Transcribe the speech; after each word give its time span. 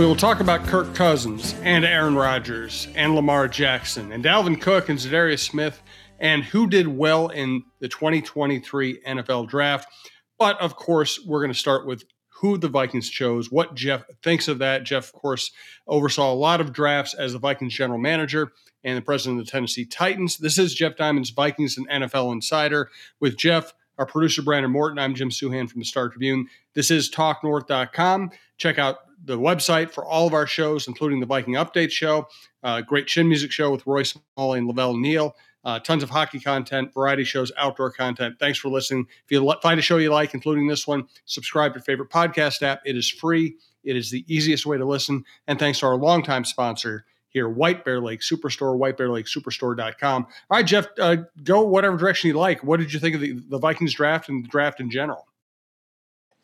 We 0.00 0.06
will 0.06 0.16
talk 0.16 0.40
about 0.40 0.66
Kirk 0.66 0.94
Cousins 0.94 1.54
and 1.62 1.84
Aaron 1.84 2.14
Rodgers 2.14 2.88
and 2.94 3.14
Lamar 3.14 3.48
Jackson 3.48 4.12
and 4.12 4.24
Dalvin 4.24 4.58
Cook 4.58 4.88
and 4.88 4.98
Za'Darius 4.98 5.40
Smith 5.40 5.82
and 6.18 6.42
who 6.42 6.66
did 6.66 6.88
well 6.88 7.28
in 7.28 7.64
the 7.80 7.88
2023 7.88 9.02
NFL 9.02 9.46
draft. 9.46 9.92
But 10.38 10.58
of 10.58 10.74
course, 10.74 11.20
we're 11.26 11.40
going 11.40 11.52
to 11.52 11.58
start 11.58 11.86
with 11.86 12.04
who 12.30 12.56
the 12.56 12.70
Vikings 12.70 13.10
chose, 13.10 13.52
what 13.52 13.74
Jeff 13.74 14.04
thinks 14.22 14.48
of 14.48 14.56
that. 14.60 14.84
Jeff, 14.84 15.04
of 15.04 15.12
course, 15.12 15.50
oversaw 15.86 16.32
a 16.32 16.34
lot 16.34 16.62
of 16.62 16.72
drafts 16.72 17.12
as 17.12 17.34
the 17.34 17.38
Vikings 17.38 17.74
general 17.74 17.98
manager 17.98 18.52
and 18.82 18.96
the 18.96 19.02
president 19.02 19.38
of 19.38 19.44
the 19.44 19.52
Tennessee 19.52 19.84
Titans. 19.84 20.38
This 20.38 20.56
is 20.56 20.72
Jeff 20.74 20.96
Diamond's 20.96 21.28
Vikings 21.28 21.76
and 21.76 21.86
NFL 21.90 22.32
Insider 22.32 22.88
with 23.20 23.36
Jeff, 23.36 23.74
our 23.98 24.06
producer 24.06 24.40
Brandon 24.40 24.72
Morton. 24.72 24.98
I'm 24.98 25.14
Jim 25.14 25.28
Souhan 25.28 25.68
from 25.68 25.80
the 25.80 25.84
Star 25.84 26.08
Tribune. 26.08 26.46
This 26.72 26.90
is 26.90 27.10
TalkNorth.com. 27.10 28.30
Check 28.56 28.78
out 28.78 28.96
the 29.24 29.38
website 29.38 29.90
for 29.90 30.04
all 30.04 30.26
of 30.26 30.34
our 30.34 30.46
shows, 30.46 30.88
including 30.88 31.20
the 31.20 31.26
Viking 31.26 31.54
Update 31.54 31.90
Show, 31.90 32.28
uh, 32.62 32.80
great 32.80 33.06
chin 33.06 33.28
music 33.28 33.50
show 33.50 33.70
with 33.70 33.86
Roy 33.86 34.02
Smalley 34.02 34.58
and 34.58 34.66
Lavelle 34.66 34.96
Neal. 34.96 35.36
Uh, 35.62 35.78
tons 35.78 36.02
of 36.02 36.08
hockey 36.08 36.40
content, 36.40 36.92
variety 36.94 37.24
shows, 37.24 37.52
outdoor 37.58 37.90
content. 37.90 38.34
Thanks 38.40 38.58
for 38.58 38.70
listening. 38.70 39.06
If 39.24 39.30
you 39.30 39.54
find 39.62 39.78
a 39.78 39.82
show 39.82 39.98
you 39.98 40.10
like, 40.10 40.32
including 40.32 40.66
this 40.66 40.86
one, 40.86 41.06
subscribe 41.26 41.74
to 41.74 41.78
your 41.78 41.84
favorite 41.84 42.08
podcast 42.08 42.62
app. 42.62 42.80
It 42.86 42.96
is 42.96 43.10
free. 43.10 43.56
It 43.84 43.94
is 43.94 44.10
the 44.10 44.24
easiest 44.26 44.64
way 44.64 44.78
to 44.78 44.86
listen. 44.86 45.24
And 45.46 45.58
thanks 45.58 45.80
to 45.80 45.86
our 45.86 45.96
longtime 45.96 46.46
sponsor 46.46 47.04
here, 47.28 47.48
White 47.48 47.84
Bear 47.84 48.00
Lake 48.00 48.20
Superstore, 48.20 48.78
whitebearlakesuperstore.com. 48.78 50.24
All 50.24 50.30
right, 50.50 50.66
Jeff, 50.66 50.88
uh, 50.98 51.16
go 51.44 51.62
whatever 51.62 51.96
direction 51.96 52.28
you 52.28 52.34
like. 52.34 52.64
What 52.64 52.80
did 52.80 52.92
you 52.92 52.98
think 52.98 53.14
of 53.14 53.20
the, 53.20 53.32
the 53.32 53.58
Vikings 53.58 53.94
draft 53.94 54.28
and 54.30 54.44
the 54.44 54.48
draft 54.48 54.80
in 54.80 54.90
general? 54.90 55.26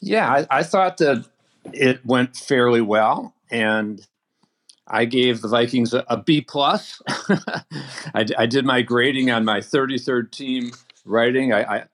Yeah, 0.00 0.30
I, 0.30 0.58
I 0.58 0.62
thought 0.62 0.98
that 0.98 1.26
it 1.72 2.04
went 2.04 2.36
fairly 2.36 2.80
well. 2.80 3.34
And 3.50 4.06
I 4.86 5.04
gave 5.04 5.40
the 5.40 5.48
Vikings 5.48 5.92
a, 5.92 6.04
a 6.08 6.16
B 6.16 6.40
plus. 6.40 7.02
I, 7.08 8.26
I, 8.38 8.46
did 8.46 8.64
my 8.64 8.82
grading 8.82 9.30
on 9.30 9.44
my 9.44 9.58
33rd 9.58 10.30
team 10.30 10.72
writing. 11.04 11.52
I, 11.52 11.76
I, 11.76 11.84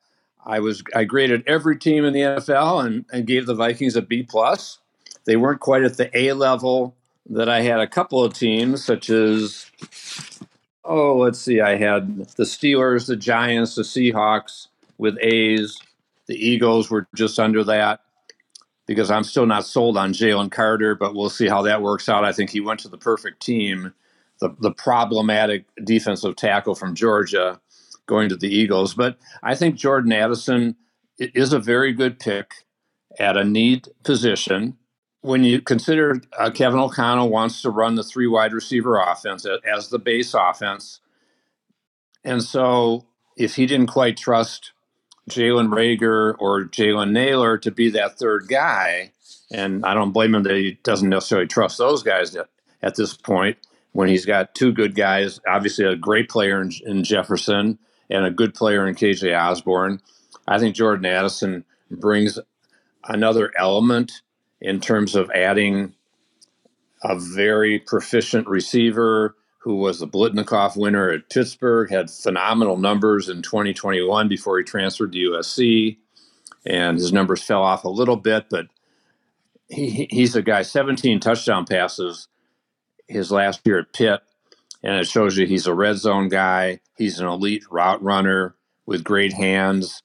I 0.45 0.61
was 0.61 0.83
I 0.95 1.05
graded 1.05 1.45
every 1.47 1.79
team 1.79 2.05
in 2.05 2.13
the 2.13 2.21
NFL 2.21 2.85
and, 2.85 3.05
and 3.13 3.27
gave 3.27 3.47
the 3.47 3.55
Vikings 3.55 3.97
a 3.97 4.03
B 4.03 4.23
plus. 4.23 4.79
They 5.25 5.37
weren't 5.37 5.61
quite 5.61 5.85
at 5.85 5.97
the 5.97 6.17
A 6.19 6.33
level 6.33 6.95
that 7.31 7.49
I 7.49 7.63
had 7.63 7.81
a 7.81 7.87
couple 7.87 8.23
of 8.23 8.35
teams, 8.35 8.85
such 8.85 9.09
as 9.09 9.71
oh, 10.85 11.17
let's 11.17 11.39
see, 11.39 11.61
I 11.61 11.77
had 11.77 12.27
the 12.31 12.43
Steelers, 12.43 13.07
the 13.07 13.17
Giants, 13.17 13.77
the 13.77 13.83
Seahawks 13.83 14.67
with 14.99 15.17
A's. 15.21 15.81
The 16.27 16.35
Eagles 16.35 16.91
were 16.91 17.07
just 17.15 17.39
under 17.39 17.63
that 17.65 18.01
because 18.93 19.11
I'm 19.11 19.25
still 19.25 19.47
not 19.47 19.65
sold 19.65 19.97
on 19.97 20.13
Jalen 20.13 20.51
Carter, 20.53 20.95
but 20.95 21.15
we'll 21.15 21.31
see 21.31 21.49
how 21.49 21.63
that 21.63 21.83
works 21.83 22.09
out. 22.09 22.25
I 22.25 22.33
think 22.33 22.51
he 22.51 22.61
went 22.61 22.81
to 22.81 22.89
the 22.89 22.99
perfect 22.99 23.41
team, 23.41 23.95
the, 24.41 24.55
the 24.61 24.73
problematic 24.73 25.65
defensive 25.83 26.37
tackle 26.37 26.75
from 26.75 26.95
Georgia 26.95 27.61
going 28.07 28.29
to 28.29 28.37
the 28.37 28.49
Eagles. 28.49 28.95
But 28.95 29.17
I 29.43 29.55
think 29.55 29.77
Jordan 29.77 30.13
Addison 30.13 30.77
is 31.19 31.53
a 31.53 31.59
very 31.59 31.93
good 31.93 32.19
pick 32.19 32.53
at 33.19 33.37
a 33.37 33.45
need 33.45 33.89
position. 34.05 34.77
When 35.23 35.45
you 35.45 35.63
consider 35.63 36.21
uh, 36.39 36.51
Kevin 36.51 36.81
O'Connell 36.81 37.31
wants 37.31 37.63
to 37.63 37.71
run 37.71 37.95
the 37.95 38.03
three 38.03 38.27
wide 38.27 38.53
receiver 38.53 38.99
offense 38.99 39.47
as 39.65 39.89
the 39.89 39.99
base 39.99 40.35
offense. 40.35 41.01
And 42.25 42.43
so 42.43 43.07
if 43.37 43.55
he 43.55 43.67
didn't 43.67 43.87
quite 43.87 44.17
trust 44.17 44.72
Jalen 45.31 45.69
Reagor 45.69 46.35
or 46.39 46.65
Jalen 46.65 47.13
Nailor 47.13 47.59
to 47.59 47.71
be 47.71 47.91
that 47.91 48.19
third 48.19 48.49
guy. 48.49 49.13
And 49.51 49.85
I 49.85 49.95
don't 49.95 50.13
blame 50.13 50.35
him 50.35 50.43
that 50.45 50.57
he 50.57 50.79
doesn't 50.83 51.09
necessarily 51.09 51.47
trust 51.47 51.79
those 51.79 52.03
guys 52.03 52.35
at, 52.35 52.49
at 52.83 52.97
this 52.97 53.15
point 53.15 53.59
when 53.93 54.09
he's 54.09 54.27
got 54.27 54.55
two 54.55 54.73
good 54.73 54.95
guys, 54.95 55.41
obviously 55.47 55.85
a 55.85 55.97
great 55.97 56.29
player 56.29 56.61
in, 56.61 56.73
in 56.87 57.05
Jefferson 57.05 57.79
and 58.11 58.25
a 58.25 58.31
good 58.31 58.55
player 58.55 58.87
in 58.87 58.95
KJ 58.95 59.39
Osborne. 59.39 60.01
I 60.49 60.59
think 60.59 60.75
Jordan 60.75 61.07
Addison 61.07 61.65
brings 61.91 62.39
another 63.05 63.53
element 63.57 64.23
in 64.61 64.81
terms 64.81 65.15
of 65.15 65.31
adding 65.31 65.95
a 67.05 67.19
very 67.19 67.79
proficient 67.79 68.47
receiver 68.47 69.37
who 69.63 69.77
was 69.77 70.01
the 70.01 70.09
Biletnikoff 70.09 70.77
winner 70.77 71.11
at 71.11 71.31
Pittsburgh, 71.31 71.89
had 71.89 72.11
phenomenal 72.11 72.77
numbers 72.77 73.29
in 73.29 73.43
2021 73.43 74.27
before 74.27 74.59
he 74.59 74.65
transferred 74.65 75.13
to 75.13 75.31
USC. 75.31 75.99
And 76.67 76.99
his 76.99 77.13
numbers 77.13 77.45
fell 77.45 77.63
off 77.63 77.85
a 77.85 77.89
little 77.89 78.17
bit, 78.17 78.47
but 78.51 78.67
he, 79.69 80.09
he's 80.11 80.35
a 80.35 80.43
guy, 80.43 80.63
17 80.63 81.21
touchdown 81.21 81.65
passes 81.65 82.27
his 83.07 83.31
last 83.31 83.61
year 83.65 83.79
at 83.79 83.93
Pitt. 83.93 84.21
And 84.83 84.97
it 84.97 85.07
shows 85.07 85.37
you 85.37 85.47
he's 85.47 85.69
a 85.69 85.75
red 85.75 85.97
zone 85.97 86.29
guy. 86.29 86.81
He's 86.97 87.21
an 87.21 87.29
elite 87.29 87.65
route 87.71 88.03
runner 88.03 88.57
with 88.85 89.05
great 89.05 89.33
hands. 89.33 90.03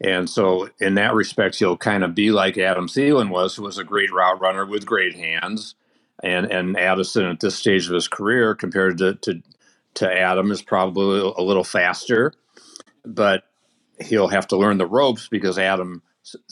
And 0.00 0.30
so, 0.30 0.70
in 0.78 0.94
that 0.94 1.14
respect, 1.14 1.56
he'll 1.56 1.76
kind 1.76 2.04
of 2.04 2.14
be 2.14 2.30
like 2.30 2.56
Adam 2.56 2.86
Thielen 2.86 3.28
was, 3.28 3.56
who 3.56 3.64
was 3.64 3.76
a 3.76 3.84
great 3.84 4.12
route 4.12 4.40
runner 4.40 4.64
with 4.64 4.86
great 4.86 5.16
hands 5.16 5.74
and 6.22 6.46
and 6.46 6.76
Addison 6.76 7.26
at 7.26 7.40
this 7.40 7.56
stage 7.56 7.86
of 7.86 7.94
his 7.94 8.08
career 8.08 8.54
compared 8.54 8.98
to 8.98 9.14
to, 9.16 9.42
to 9.94 10.12
Adam 10.12 10.50
is 10.50 10.62
probably 10.62 11.20
a 11.20 11.42
little 11.42 11.64
faster, 11.64 12.32
but 13.04 13.44
he'll 14.00 14.28
have 14.28 14.46
to 14.48 14.56
learn 14.56 14.78
the 14.78 14.86
ropes 14.86 15.28
because 15.28 15.58
Adam 15.58 16.02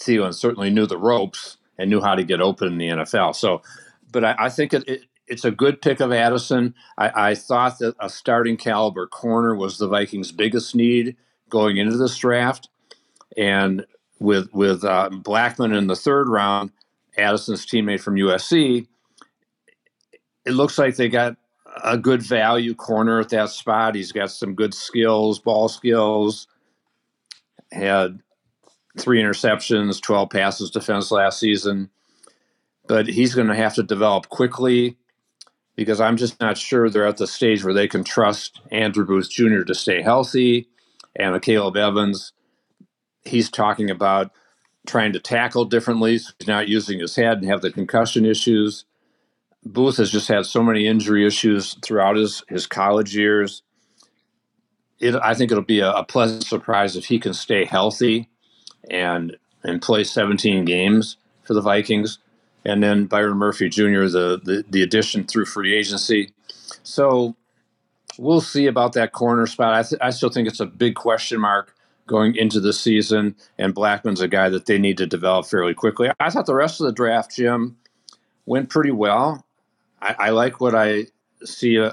Thielen 0.01 0.35
certainly 0.35 0.71
knew 0.71 0.87
the 0.87 0.99
ropes 0.99 1.57
and 1.79 1.91
knew 1.91 2.01
how 2.01 2.15
to 2.15 2.25
get 2.25 2.41
open 2.41 2.69
in 2.69 2.79
the 2.79 2.89
NFL. 2.89 3.35
So, 3.37 3.63
but 4.11 4.25
I, 4.25 4.35
I 4.39 4.49
think 4.49 4.75
it, 4.75 4.89
it, 4.89 5.03
it's 5.27 5.45
a 5.45 5.51
good 5.51 5.81
pick 5.81 6.01
of 6.01 6.13
Addison. 6.13 6.75
I, 6.97 7.31
I, 7.31 7.35
thought 7.35 7.79
that 7.79 7.95
a 8.01 8.09
starting 8.09 8.57
caliber 8.57 9.07
corner 9.07 9.55
was 9.55 9.79
the 9.79 9.87
Vikings' 9.87 10.33
biggest 10.33 10.75
need 10.75 11.17
going 11.49 11.77
into 11.77 11.97
this 11.97 12.17
draft, 12.17 12.69
and 13.37 13.87
with 14.19 14.53
with 14.53 14.85
uh, 14.85 15.11
Blackmon 15.13 15.77
in 15.77 15.87
the 15.87 15.97
third 15.97 16.29
round, 16.29 16.71
Addison's 17.17 17.67
teammate 17.67 18.01
from 18.01 18.17
USC 18.17 18.87
it 20.49 20.53
looks 20.53 20.79
like 20.79 20.97
they 20.97 21.09
got 21.09 21.37
a 21.85 21.99
good 21.99 22.23
value 22.23 22.75
corner 22.75 23.21
at 23.21 23.29
that 23.29 23.51
spot. 23.51 23.95
He's 23.95 24.13
got 24.13 24.31
some 24.31 24.55
good 24.55 24.75
skills, 24.75 25.39
ball 25.39 25.69
skills. 25.69 26.49
Had 27.71 28.21
three 28.99 29.23
interceptions, 29.23 30.01
12 30.01 30.31
passes 30.31 30.71
defense 30.71 31.11
last 31.11 31.39
season. 31.39 31.91
But 32.87 33.07
he's 33.07 33.35
going 33.35 33.49
to 33.49 33.55
have 33.55 33.75
to 33.75 33.83
develop 33.83 34.31
quickly 34.31 34.97
because 35.77 36.01
I'm 36.01 36.17
just 36.17 36.41
not 36.41 36.57
sure 36.57 36.89
they're 36.89 37.07
at 37.07 37.19
the 37.19 37.27
stage 37.27 37.63
where 37.63 37.75
they 37.75 37.87
can 37.87 38.03
trust 38.03 38.61
Andrew 38.73 39.05
Booth 39.05 39.31
Jr. 39.31 39.63
to 39.63 39.75
stay 39.75 40.01
healthy. 40.01 40.69
And 41.15 41.37
Akayleb 41.37 41.77
Evans, 41.77 42.33
he's 43.25 43.51
talking 43.51 43.91
about 43.91 44.33
trying 44.87 45.13
to 45.13 45.21
tackle 45.21 45.67
differently. 45.67 46.17
So 46.19 46.33
he's 46.39 46.49
not 46.49 46.69
using 46.69 47.01
his 47.01 47.15
head 47.15 47.39
and 47.39 47.47
have 47.49 47.61
the 47.61 47.71
concussion 47.71 48.25
issues. 48.25 48.87
Booth 49.73 49.99
has 49.99 50.11
just 50.11 50.29
had 50.29 50.47
so 50.47 50.63
many 50.63 50.87
injury 50.87 51.27
issues 51.27 51.77
throughout 51.83 52.17
his, 52.17 52.43
his 52.49 52.67
college 52.67 53.15
years. 53.15 53.63
It, 54.99 55.15
I 55.17 55.35
think 55.35 55.51
it'll 55.51 55.63
be 55.63 55.81
a, 55.81 55.93
a 55.93 56.05
pleasant 56.05 56.45
surprise 56.45 56.97
if 56.97 57.05
he 57.07 57.19
can 57.19 57.35
stay 57.35 57.65
healthy 57.65 58.29
and 58.91 59.37
and 59.65 59.83
play 59.83 60.05
17 60.05 60.65
games 60.65 61.17
for 61.43 61.55
the 61.55 61.61
Vikings. 61.61 62.19
And 62.65 62.83
then 62.83 63.07
Byron 63.07 63.37
Murphy 63.37 63.69
Jr., 63.69 64.07
the, 64.07 64.41
the, 64.43 64.65
the 64.69 64.83
addition 64.83 65.25
through 65.25 65.47
free 65.47 65.77
agency. 65.77 66.33
So 66.83 67.35
we'll 68.19 68.41
see 68.41 68.67
about 68.67 68.93
that 68.95 69.13
corner 69.13 69.47
spot. 69.47 69.75
I, 69.75 69.83
th- 69.83 70.01
I 70.01 70.11
still 70.11 70.31
think 70.31 70.49
it's 70.49 70.61
a 70.61 70.67
big 70.67 70.95
question 70.95 71.41
mark 71.41 71.75
going 72.07 72.37
into 72.37 72.61
the 72.61 72.73
season, 72.73 73.37
and 73.59 73.75
Blackmon's 73.75 74.21
a 74.21 74.29
guy 74.29 74.49
that 74.49 74.67
they 74.67 74.79
need 74.79 74.97
to 74.99 75.07
develop 75.07 75.47
fairly 75.47 75.75
quickly. 75.75 76.11
I 76.19 76.31
thought 76.31 76.47
the 76.47 76.55
rest 76.55 76.81
of 76.81 76.87
the 76.87 76.93
draft, 76.93 77.37
Jim, 77.37 77.77
went 78.47 78.71
pretty 78.71 78.91
well. 78.93 79.45
I, 80.01 80.15
I 80.19 80.31
like 80.31 80.61
what 80.61 80.75
I 80.75 81.07
see 81.45 81.79
uh, 81.79 81.93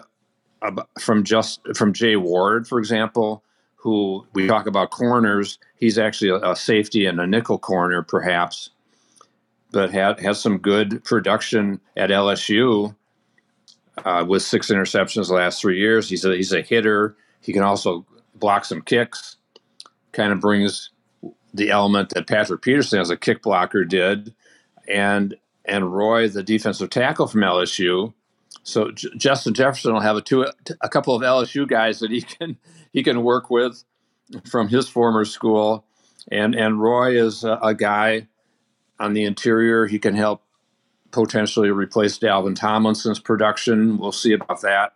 from 0.99 1.23
just 1.23 1.61
from 1.75 1.93
Jay 1.93 2.15
Ward, 2.15 2.67
for 2.67 2.79
example, 2.79 3.43
who 3.75 4.25
we 4.33 4.47
talk 4.47 4.67
about 4.67 4.91
corners. 4.91 5.59
He's 5.75 5.97
actually 5.97 6.29
a, 6.29 6.51
a 6.51 6.55
safety 6.55 7.05
and 7.05 7.19
a 7.19 7.27
nickel 7.27 7.59
corner, 7.59 8.01
perhaps, 8.01 8.71
but 9.71 9.91
had 9.91 10.19
has 10.19 10.39
some 10.39 10.57
good 10.57 11.03
production 11.03 11.79
at 11.95 12.09
LSU 12.09 12.95
uh, 14.03 14.25
with 14.27 14.41
six 14.41 14.69
interceptions 14.69 15.29
last 15.29 15.61
three 15.61 15.79
years. 15.79 16.09
He's 16.09 16.25
a 16.25 16.35
he's 16.35 16.51
a 16.51 16.61
hitter. 16.61 17.15
He 17.41 17.53
can 17.53 17.63
also 17.63 18.05
block 18.35 18.65
some 18.65 18.81
kicks. 18.81 19.37
Kind 20.11 20.31
of 20.31 20.39
brings 20.39 20.89
the 21.53 21.69
element 21.69 22.09
that 22.09 22.27
Patrick 22.27 22.61
Peterson 22.61 22.99
as 22.99 23.09
a 23.09 23.17
kick 23.17 23.41
blocker 23.41 23.85
did, 23.85 24.33
and 24.87 25.35
and 25.67 25.93
Roy, 25.93 26.27
the 26.27 26.43
defensive 26.43 26.89
tackle 26.89 27.27
from 27.27 27.41
LSU. 27.41 28.13
So 28.63 28.91
J- 28.91 29.09
Justin 29.17 29.53
Jefferson 29.53 29.93
will 29.93 30.01
have 30.01 30.17
a 30.17 30.21
two 30.21 30.45
a 30.81 30.89
couple 30.89 31.15
of 31.15 31.21
LSU 31.21 31.67
guys 31.67 31.99
that 31.99 32.11
he 32.11 32.21
can 32.21 32.57
he 32.93 33.03
can 33.03 33.23
work 33.23 33.49
with 33.49 33.83
from 34.49 34.67
his 34.67 34.87
former 34.87 35.25
school, 35.25 35.85
and 36.31 36.55
and 36.55 36.81
Roy 36.81 37.19
is 37.19 37.43
a, 37.43 37.59
a 37.61 37.73
guy 37.75 38.27
on 38.99 39.13
the 39.13 39.23
interior. 39.23 39.85
He 39.87 39.99
can 39.99 40.15
help 40.15 40.41
potentially 41.11 41.69
replace 41.69 42.17
Dalvin 42.19 42.55
Tomlinson's 42.55 43.19
production. 43.19 43.97
We'll 43.97 44.11
see 44.11 44.33
about 44.33 44.61
that. 44.61 44.93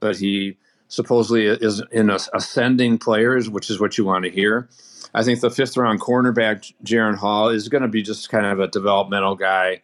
But 0.00 0.16
he 0.16 0.56
supposedly 0.88 1.46
is 1.46 1.82
in 1.92 2.10
ascending 2.10 2.98
players, 2.98 3.48
which 3.48 3.70
is 3.70 3.80
what 3.80 3.96
you 3.96 4.04
want 4.04 4.24
to 4.24 4.30
hear. 4.30 4.68
I 5.14 5.22
think 5.22 5.40
the 5.40 5.50
fifth 5.50 5.76
round 5.76 6.00
cornerback, 6.00 6.72
Jaren 6.84 7.16
Hall, 7.16 7.48
is 7.48 7.68
going 7.68 7.82
to 7.82 7.88
be 7.88 8.02
just 8.02 8.28
kind 8.30 8.46
of 8.46 8.60
a 8.60 8.68
developmental 8.68 9.36
guy 9.36 9.82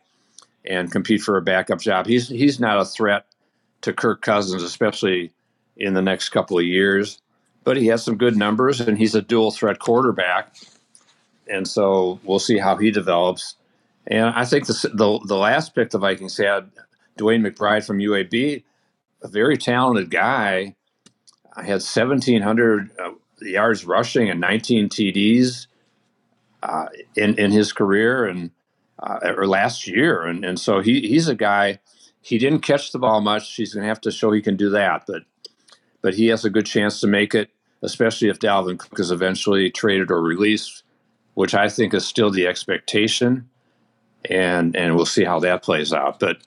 and 0.65 0.91
compete 0.91 1.23
for 1.23 1.37
a 1.37 1.43
backup 1.43 1.81
job. 1.81 2.07
He's 2.07 2.29
he's 2.29 2.61
not 2.61 2.81
a 2.81 2.85
threat 2.85 3.27
to 3.83 3.93
Kirk 3.93 4.23
Cousins, 4.23 4.63
especially 4.63 5.33
in 5.77 5.95
the 5.95 6.03
next 6.03 6.31
couple 6.31 6.59
of 6.59 6.65
years. 6.65 7.21
But 7.65 7.77
he 7.77 7.87
has 7.89 8.03
some 8.03 8.17
good 8.17 8.37
numbers, 8.37 8.81
and 8.81 8.97
he's 8.99 9.15
a 9.15 9.23
dual 9.23 9.51
threat 9.51 9.79
quarterback. 9.79 10.55
And 11.49 11.67
so 11.67 12.21
we'll 12.25 12.39
see 12.39 12.59
how 12.59 12.77
he 12.77 12.91
develops. 12.91 13.57
And 14.07 14.27
I 14.27 14.45
think 14.45 14.67
the 14.67 14.91
the, 14.95 15.21
the 15.27 15.37
last 15.37 15.75
pick 15.75 15.91
the 15.91 15.99
Vikings 15.99 16.37
had, 16.37 16.71
DeWayne 17.19 17.47
McBride 17.47 17.87
from 17.87 17.99
UAB, 17.99 18.63
a 19.23 19.29
very 19.29 19.57
talented 19.57 20.11
guy. 20.11 20.75
I 21.57 21.63
had 21.63 21.83
1,700 21.83 22.91
uh, 22.99 23.11
yards 23.41 23.85
rushing 23.85 24.31
and 24.31 24.41
19 24.41 24.89
TDs 24.89 25.67
uh, 26.63 26.87
in 27.17 27.35
in 27.39 27.51
his 27.51 27.73
career 27.73 28.25
and 28.25 28.51
uh, 28.99 29.35
or 29.37 29.47
last 29.47 29.87
year, 29.87 30.25
and 30.25 30.45
and 30.45 30.59
so 30.59 30.81
he 30.81 31.01
he's 31.01 31.29
a 31.29 31.35
guy. 31.35 31.81
He 32.21 32.39
didn't 32.39 32.61
catch 32.61 32.93
the 32.93 32.99
ball 32.99 33.21
much. 33.21 33.55
He's 33.55 33.73
going 33.73 33.83
to 33.83 33.89
have 33.89 34.01
to 34.03 34.11
show 34.11 34.33
he 34.33 34.43
can 34.43 34.57
do 34.57 34.71
that, 34.71 35.05
but 35.07 35.23
but 36.03 36.15
he 36.15 36.27
has 36.29 36.45
a 36.45 36.51
good 36.51 36.67
chance 36.67 37.01
to 37.01 37.07
make 37.07 37.35
it, 37.35 37.51
especially 37.83 38.29
if 38.29 38.39
Dalvin 38.39 38.79
Cook 38.79 38.99
is 38.99 39.11
eventually 39.11 39.71
traded 39.71 40.11
or 40.11 40.21
released, 40.21 40.83
which 41.35 41.55
I 41.55 41.69
think 41.69 41.95
is 41.95 42.07
still 42.07 42.31
the 42.31 42.47
expectation, 42.47 43.49
and 44.25 44.75
and 44.77 44.97
we'll 44.97 45.07
see 45.07 45.25
how 45.25 45.41
that 45.41 45.63
plays 45.63 45.93
out. 45.93 46.21
But 46.21 46.39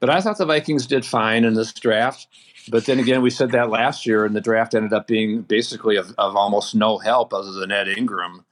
but 0.00 0.10
I 0.10 0.20
thought 0.20 0.38
the 0.38 0.46
Vikings 0.46 0.86
did 0.86 1.04
fine 1.04 1.44
in 1.44 1.54
this 1.54 1.72
draft. 1.72 2.26
But 2.68 2.86
then 2.86 2.98
again, 2.98 3.22
we 3.22 3.30
said 3.30 3.52
that 3.52 3.70
last 3.70 4.06
year, 4.06 4.24
and 4.24 4.34
the 4.34 4.40
draft 4.40 4.74
ended 4.74 4.92
up 4.92 5.06
being 5.06 5.42
basically 5.42 5.96
of, 5.96 6.12
of 6.18 6.34
almost 6.34 6.74
no 6.74 6.98
help 6.98 7.32
other 7.32 7.52
than 7.52 7.70
Ed 7.70 7.86
Ingram, 7.86 8.44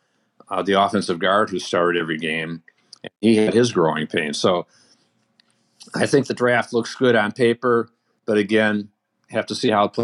uh, 0.49 0.63
the 0.63 0.81
offensive 0.81 1.19
guard 1.19 1.51
who 1.51 1.59
started 1.59 2.01
every 2.01 2.19
game. 2.19 2.63
He 3.21 3.37
had 3.37 3.55
his 3.55 3.73
growing 3.73 4.07
pains. 4.07 4.39
So 4.39 4.67
I 5.95 6.07
think 6.07 6.27
the 6.27 6.35
draft 6.35 6.73
looks 6.73 6.95
good 6.95 7.17
on 7.17 7.33
paper, 7.33 7.89
but 8.27 8.39
again, 8.39 8.89
have 9.31 9.47
to 9.47 9.55
see 9.55 9.71
how 9.71 9.85
it 9.85 9.99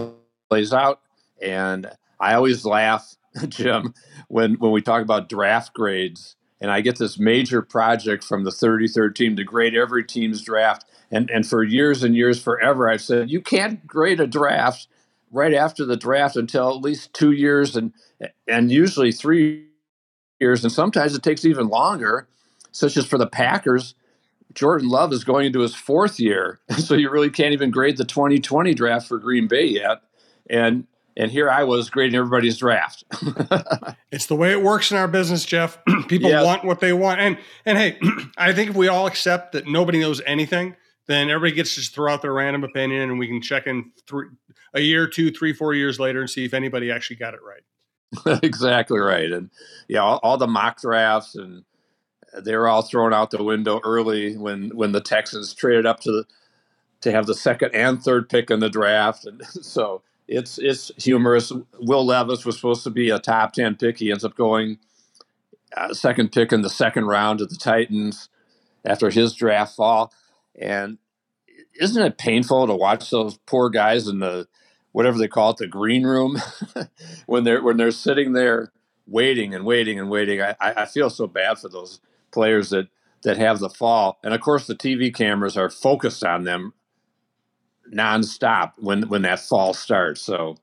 plays 0.48 0.72
out. 0.72 1.00
And 1.40 1.90
I 2.18 2.34
always 2.34 2.64
laugh, 2.64 3.16
Jim, 3.48 3.94
when 4.28 4.54
when 4.54 4.72
we 4.72 4.82
talk 4.82 5.02
about 5.02 5.28
draft 5.28 5.72
grades, 5.72 6.36
and 6.60 6.70
I 6.70 6.80
get 6.80 6.98
this 6.98 7.18
major 7.18 7.62
project 7.62 8.22
from 8.22 8.44
the 8.44 8.50
33rd 8.50 9.14
team 9.14 9.36
to 9.36 9.44
grade 9.44 9.74
every 9.74 10.04
team's 10.04 10.42
draft 10.42 10.84
and 11.10 11.30
and 11.30 11.46
for 11.46 11.62
years 11.62 12.02
and 12.02 12.14
years 12.14 12.42
forever 12.42 12.88
i've 12.88 13.00
said 13.00 13.30
you 13.30 13.40
can't 13.40 13.86
grade 13.86 14.20
a 14.20 14.26
draft 14.26 14.86
right 15.30 15.54
after 15.54 15.84
the 15.84 15.96
draft 15.96 16.36
until 16.36 16.70
at 16.70 16.82
least 16.82 17.12
two 17.12 17.32
years 17.32 17.76
and 17.76 17.92
and 18.46 18.70
usually 18.70 19.12
three 19.12 19.66
years 20.38 20.62
and 20.64 20.72
sometimes 20.72 21.14
it 21.14 21.22
takes 21.22 21.44
even 21.44 21.68
longer 21.68 22.28
such 22.72 22.96
as 22.96 23.06
for 23.06 23.18
the 23.18 23.26
packers 23.26 23.94
jordan 24.54 24.88
love 24.88 25.12
is 25.12 25.24
going 25.24 25.46
into 25.46 25.60
his 25.60 25.74
fourth 25.74 26.18
year 26.18 26.60
so 26.78 26.94
you 26.94 27.10
really 27.10 27.30
can't 27.30 27.52
even 27.52 27.70
grade 27.70 27.96
the 27.96 28.04
2020 28.04 28.74
draft 28.74 29.06
for 29.06 29.18
green 29.18 29.46
bay 29.46 29.64
yet 29.64 30.02
and 30.48 30.86
and 31.16 31.30
here 31.30 31.50
I 31.50 31.64
was 31.64 31.90
grading 31.90 32.16
everybody's 32.16 32.56
draft. 32.56 33.04
it's 34.12 34.26
the 34.26 34.36
way 34.36 34.52
it 34.52 34.62
works 34.62 34.90
in 34.90 34.96
our 34.96 35.08
business, 35.08 35.44
Jeff. 35.44 35.76
People 36.08 36.30
yeah. 36.30 36.42
want 36.42 36.64
what 36.64 36.80
they 36.80 36.92
want, 36.92 37.20
and 37.20 37.36
and 37.66 37.76
hey, 37.76 37.98
I 38.38 38.52
think 38.52 38.70
if 38.70 38.76
we 38.76 38.88
all 38.88 39.06
accept 39.06 39.52
that 39.52 39.66
nobody 39.66 39.98
knows 39.98 40.22
anything, 40.24 40.76
then 41.10 41.28
everybody 41.28 41.56
gets 41.56 41.74
to 41.74 41.80
just 41.80 41.92
throw 41.92 42.12
out 42.12 42.22
their 42.22 42.32
random 42.32 42.62
opinion 42.62 43.02
and 43.10 43.18
we 43.18 43.26
can 43.26 43.42
check 43.42 43.66
in 43.66 43.90
three, 44.06 44.28
a 44.74 44.80
year, 44.80 45.08
two, 45.08 45.32
three, 45.32 45.52
four 45.52 45.74
years 45.74 45.98
later 45.98 46.20
and 46.20 46.30
see 46.30 46.44
if 46.44 46.54
anybody 46.54 46.88
actually 46.90 47.16
got 47.16 47.34
it 47.34 47.40
right. 47.42 48.40
exactly 48.44 48.98
right. 48.98 49.30
And 49.30 49.50
yeah, 49.88 50.02
all, 50.02 50.20
all, 50.22 50.36
the 50.36 50.46
mock 50.46 50.80
drafts 50.80 51.34
and 51.34 51.64
they 52.38 52.56
were 52.56 52.68
all 52.68 52.82
thrown 52.82 53.12
out 53.12 53.30
the 53.30 53.42
window 53.42 53.80
early 53.84 54.36
when 54.36 54.70
when 54.76 54.92
the 54.92 55.00
Texans 55.00 55.54
traded 55.54 55.86
up 55.86 56.00
to 56.00 56.12
the, 56.12 56.24
to 57.02 57.12
have 57.12 57.26
the 57.26 57.34
second 57.34 57.74
and 57.74 58.02
third 58.02 58.28
pick 58.28 58.50
in 58.50 58.60
the 58.60 58.70
draft. 58.70 59.24
And 59.26 59.44
so 59.46 60.02
it's 60.28 60.58
it's 60.58 60.90
humorous. 60.96 61.52
Will 61.78 62.04
Levis 62.04 62.44
was 62.44 62.56
supposed 62.56 62.84
to 62.84 62.90
be 62.90 63.10
a 63.10 63.18
top 63.18 63.52
ten 63.52 63.76
pick. 63.76 63.98
He 63.98 64.10
ends 64.10 64.24
up 64.24 64.36
going 64.36 64.78
uh, 65.76 65.94
second 65.94 66.32
pick 66.32 66.52
in 66.52 66.62
the 66.62 66.70
second 66.70 67.06
round 67.06 67.38
to 67.40 67.46
the 67.46 67.56
Titans 67.56 68.28
after 68.84 69.10
his 69.10 69.34
draft 69.34 69.76
fall. 69.76 70.12
And 70.60 70.98
isn't 71.80 72.02
it 72.02 72.18
painful 72.18 72.66
to 72.66 72.74
watch 72.74 73.10
those 73.10 73.38
poor 73.46 73.70
guys 73.70 74.06
in 74.08 74.18
the 74.18 74.48
whatever 74.92 75.18
they 75.18 75.28
call 75.28 75.50
it, 75.50 75.58
the 75.58 75.66
green 75.66 76.04
room, 76.04 76.40
when 77.26 77.44
they're 77.44 77.62
when 77.62 77.76
they're 77.76 77.90
sitting 77.90 78.32
there 78.32 78.72
waiting 79.06 79.54
and 79.54 79.64
waiting 79.64 79.98
and 79.98 80.10
waiting? 80.10 80.40
I, 80.42 80.56
I 80.60 80.86
feel 80.86 81.10
so 81.10 81.26
bad 81.26 81.58
for 81.58 81.68
those 81.68 82.00
players 82.32 82.70
that 82.70 82.88
that 83.22 83.36
have 83.36 83.58
the 83.58 83.68
fall, 83.68 84.18
and 84.24 84.32
of 84.32 84.40
course 84.40 84.66
the 84.66 84.74
TV 84.74 85.14
cameras 85.14 85.56
are 85.56 85.68
focused 85.68 86.24
on 86.24 86.44
them 86.44 86.72
nonstop 87.92 88.72
when 88.78 89.02
when 89.08 89.22
that 89.22 89.40
fall 89.40 89.74
starts. 89.74 90.22
So, 90.22 90.56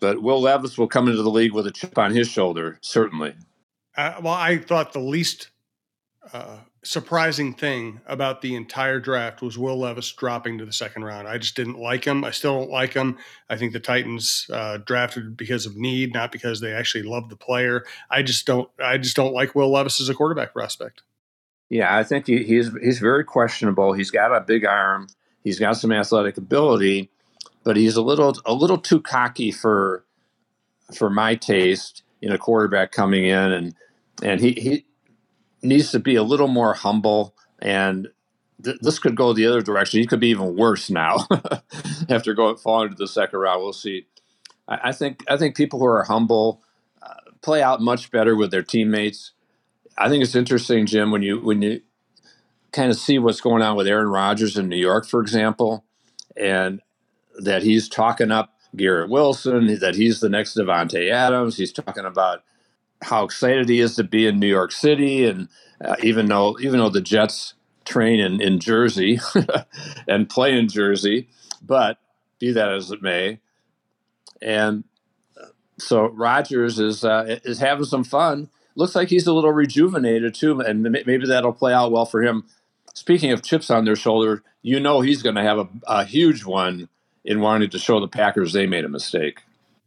but 0.00 0.22
Will 0.22 0.40
Levis 0.40 0.76
will 0.76 0.88
come 0.88 1.08
into 1.08 1.22
the 1.22 1.30
league 1.30 1.52
with 1.52 1.66
a 1.66 1.70
chip 1.70 1.98
on 1.98 2.14
his 2.14 2.28
shoulder, 2.28 2.78
certainly. 2.82 3.34
Uh, 3.96 4.14
well, 4.22 4.34
I 4.34 4.58
thought 4.58 4.92
the 4.92 4.98
least 5.00 5.50
uh, 6.32 6.58
surprising 6.84 7.54
thing 7.54 8.00
about 8.06 8.42
the 8.42 8.54
entire 8.54 9.00
draft 9.00 9.42
was 9.42 9.58
Will 9.58 9.78
Levis 9.78 10.12
dropping 10.12 10.58
to 10.58 10.66
the 10.66 10.72
second 10.72 11.04
round. 11.04 11.26
I 11.26 11.38
just 11.38 11.56
didn't 11.56 11.78
like 11.78 12.04
him. 12.04 12.24
I 12.24 12.30
still 12.30 12.60
don't 12.60 12.70
like 12.70 12.92
him. 12.92 13.18
I 13.48 13.56
think 13.56 13.72
the 13.72 13.80
Titans 13.80 14.46
uh, 14.52 14.78
drafted 14.78 15.36
because 15.36 15.66
of 15.66 15.76
need, 15.76 16.12
not 16.12 16.30
because 16.30 16.60
they 16.60 16.72
actually 16.72 17.02
love 17.02 17.30
the 17.30 17.36
player. 17.36 17.84
I 18.10 18.22
just 18.22 18.46
don't. 18.46 18.68
I 18.82 18.98
just 18.98 19.16
don't 19.16 19.34
like 19.34 19.54
Will 19.54 19.70
Levis 19.70 20.00
as 20.00 20.08
a 20.08 20.14
quarterback 20.14 20.52
prospect. 20.52 21.02
Yeah, 21.70 21.96
I 21.96 22.04
think 22.04 22.26
he, 22.26 22.44
he's 22.44 22.70
he's 22.82 22.98
very 22.98 23.24
questionable. 23.24 23.94
He's 23.94 24.10
got 24.10 24.34
a 24.34 24.40
big 24.40 24.64
arm. 24.64 25.08
He's 25.42 25.58
got 25.58 25.76
some 25.76 25.92
athletic 25.92 26.36
ability, 26.36 27.10
but 27.64 27.76
he's 27.76 27.96
a 27.96 28.02
little 28.02 28.36
a 28.44 28.54
little 28.54 28.78
too 28.78 29.00
cocky 29.00 29.50
for 29.50 30.04
for 30.94 31.08
my 31.10 31.34
taste 31.34 32.02
in 32.20 32.30
a 32.32 32.38
quarterback 32.38 32.92
coming 32.92 33.24
in 33.24 33.52
and 33.52 33.74
and 34.22 34.40
he, 34.40 34.52
he 34.52 34.84
needs 35.64 35.90
to 35.92 35.98
be 35.98 36.16
a 36.16 36.22
little 36.22 36.48
more 36.48 36.74
humble 36.74 37.34
and 37.60 38.08
th- 38.62 38.78
this 38.80 38.98
could 38.98 39.16
go 39.16 39.32
the 39.32 39.46
other 39.46 39.62
direction. 39.62 40.00
He 40.00 40.06
could 40.06 40.20
be 40.20 40.28
even 40.28 40.56
worse 40.56 40.90
now 40.90 41.26
after 42.08 42.34
going 42.34 42.56
falling 42.56 42.90
to 42.90 42.94
the 42.94 43.08
second 43.08 43.38
round. 43.38 43.62
We'll 43.62 43.72
see. 43.72 44.06
I, 44.68 44.80
I 44.84 44.92
think 44.92 45.24
I 45.28 45.36
think 45.36 45.56
people 45.56 45.78
who 45.78 45.86
are 45.86 46.04
humble 46.04 46.62
uh, 47.02 47.14
play 47.42 47.62
out 47.62 47.80
much 47.80 48.10
better 48.10 48.36
with 48.36 48.50
their 48.50 48.62
teammates. 48.62 49.32
I 49.96 50.08
think 50.08 50.22
it's 50.24 50.34
interesting, 50.34 50.86
Jim, 50.86 51.10
when 51.10 51.22
you 51.22 51.40
when 51.40 51.62
you 51.62 51.80
kind 52.72 52.90
of 52.90 52.96
see 52.98 53.18
what's 53.18 53.40
going 53.40 53.62
on 53.62 53.76
with 53.76 53.86
Aaron 53.86 54.08
Rodgers 54.08 54.56
in 54.56 54.68
New 54.68 54.76
York, 54.76 55.06
for 55.06 55.20
example, 55.20 55.84
and 56.36 56.80
that 57.38 57.62
he's 57.62 57.88
talking 57.88 58.32
up 58.32 58.54
Garrett 58.76 59.10
Wilson, 59.10 59.78
that 59.78 59.94
he's 59.94 60.20
the 60.20 60.28
next 60.28 60.56
Davante 60.56 61.10
Adams. 61.10 61.56
He's 61.56 61.72
talking 61.72 62.04
about 62.04 62.42
how 63.04 63.24
excited 63.24 63.68
he 63.68 63.80
is 63.80 63.96
to 63.96 64.04
be 64.04 64.26
in 64.26 64.40
New 64.40 64.48
York 64.48 64.72
City, 64.72 65.26
and 65.26 65.48
uh, 65.80 65.96
even 66.02 66.26
though 66.26 66.58
even 66.60 66.80
though 66.80 66.88
the 66.88 67.00
Jets 67.00 67.54
train 67.84 68.18
in, 68.18 68.40
in 68.40 68.58
Jersey 68.58 69.20
and 70.08 70.28
play 70.28 70.56
in 70.58 70.68
Jersey, 70.68 71.28
but 71.62 71.98
be 72.38 72.52
that 72.52 72.70
as 72.70 72.90
it 72.90 73.02
may, 73.02 73.40
and 74.42 74.84
uh, 75.40 75.46
so 75.78 76.06
Rodgers 76.08 76.78
is 76.78 77.04
uh, 77.04 77.38
is 77.44 77.58
having 77.58 77.84
some 77.84 78.04
fun. 78.04 78.48
Looks 78.76 78.96
like 78.96 79.08
he's 79.08 79.26
a 79.26 79.32
little 79.32 79.52
rejuvenated 79.52 80.34
too, 80.34 80.60
and 80.60 80.82
maybe 80.82 81.26
that'll 81.26 81.52
play 81.52 81.72
out 81.72 81.92
well 81.92 82.06
for 82.06 82.22
him. 82.22 82.44
Speaking 82.92 83.30
of 83.30 83.42
chips 83.42 83.70
on 83.70 83.84
their 83.84 83.96
shoulder, 83.96 84.42
you 84.62 84.80
know 84.80 85.00
he's 85.00 85.22
going 85.22 85.36
to 85.36 85.42
have 85.42 85.58
a, 85.58 85.68
a 85.86 86.04
huge 86.04 86.44
one 86.44 86.88
in 87.24 87.40
wanting 87.40 87.70
to 87.70 87.78
show 87.78 88.00
the 88.00 88.08
Packers 88.08 88.52
they 88.52 88.66
made 88.66 88.84
a 88.84 88.88
mistake. 88.88 89.42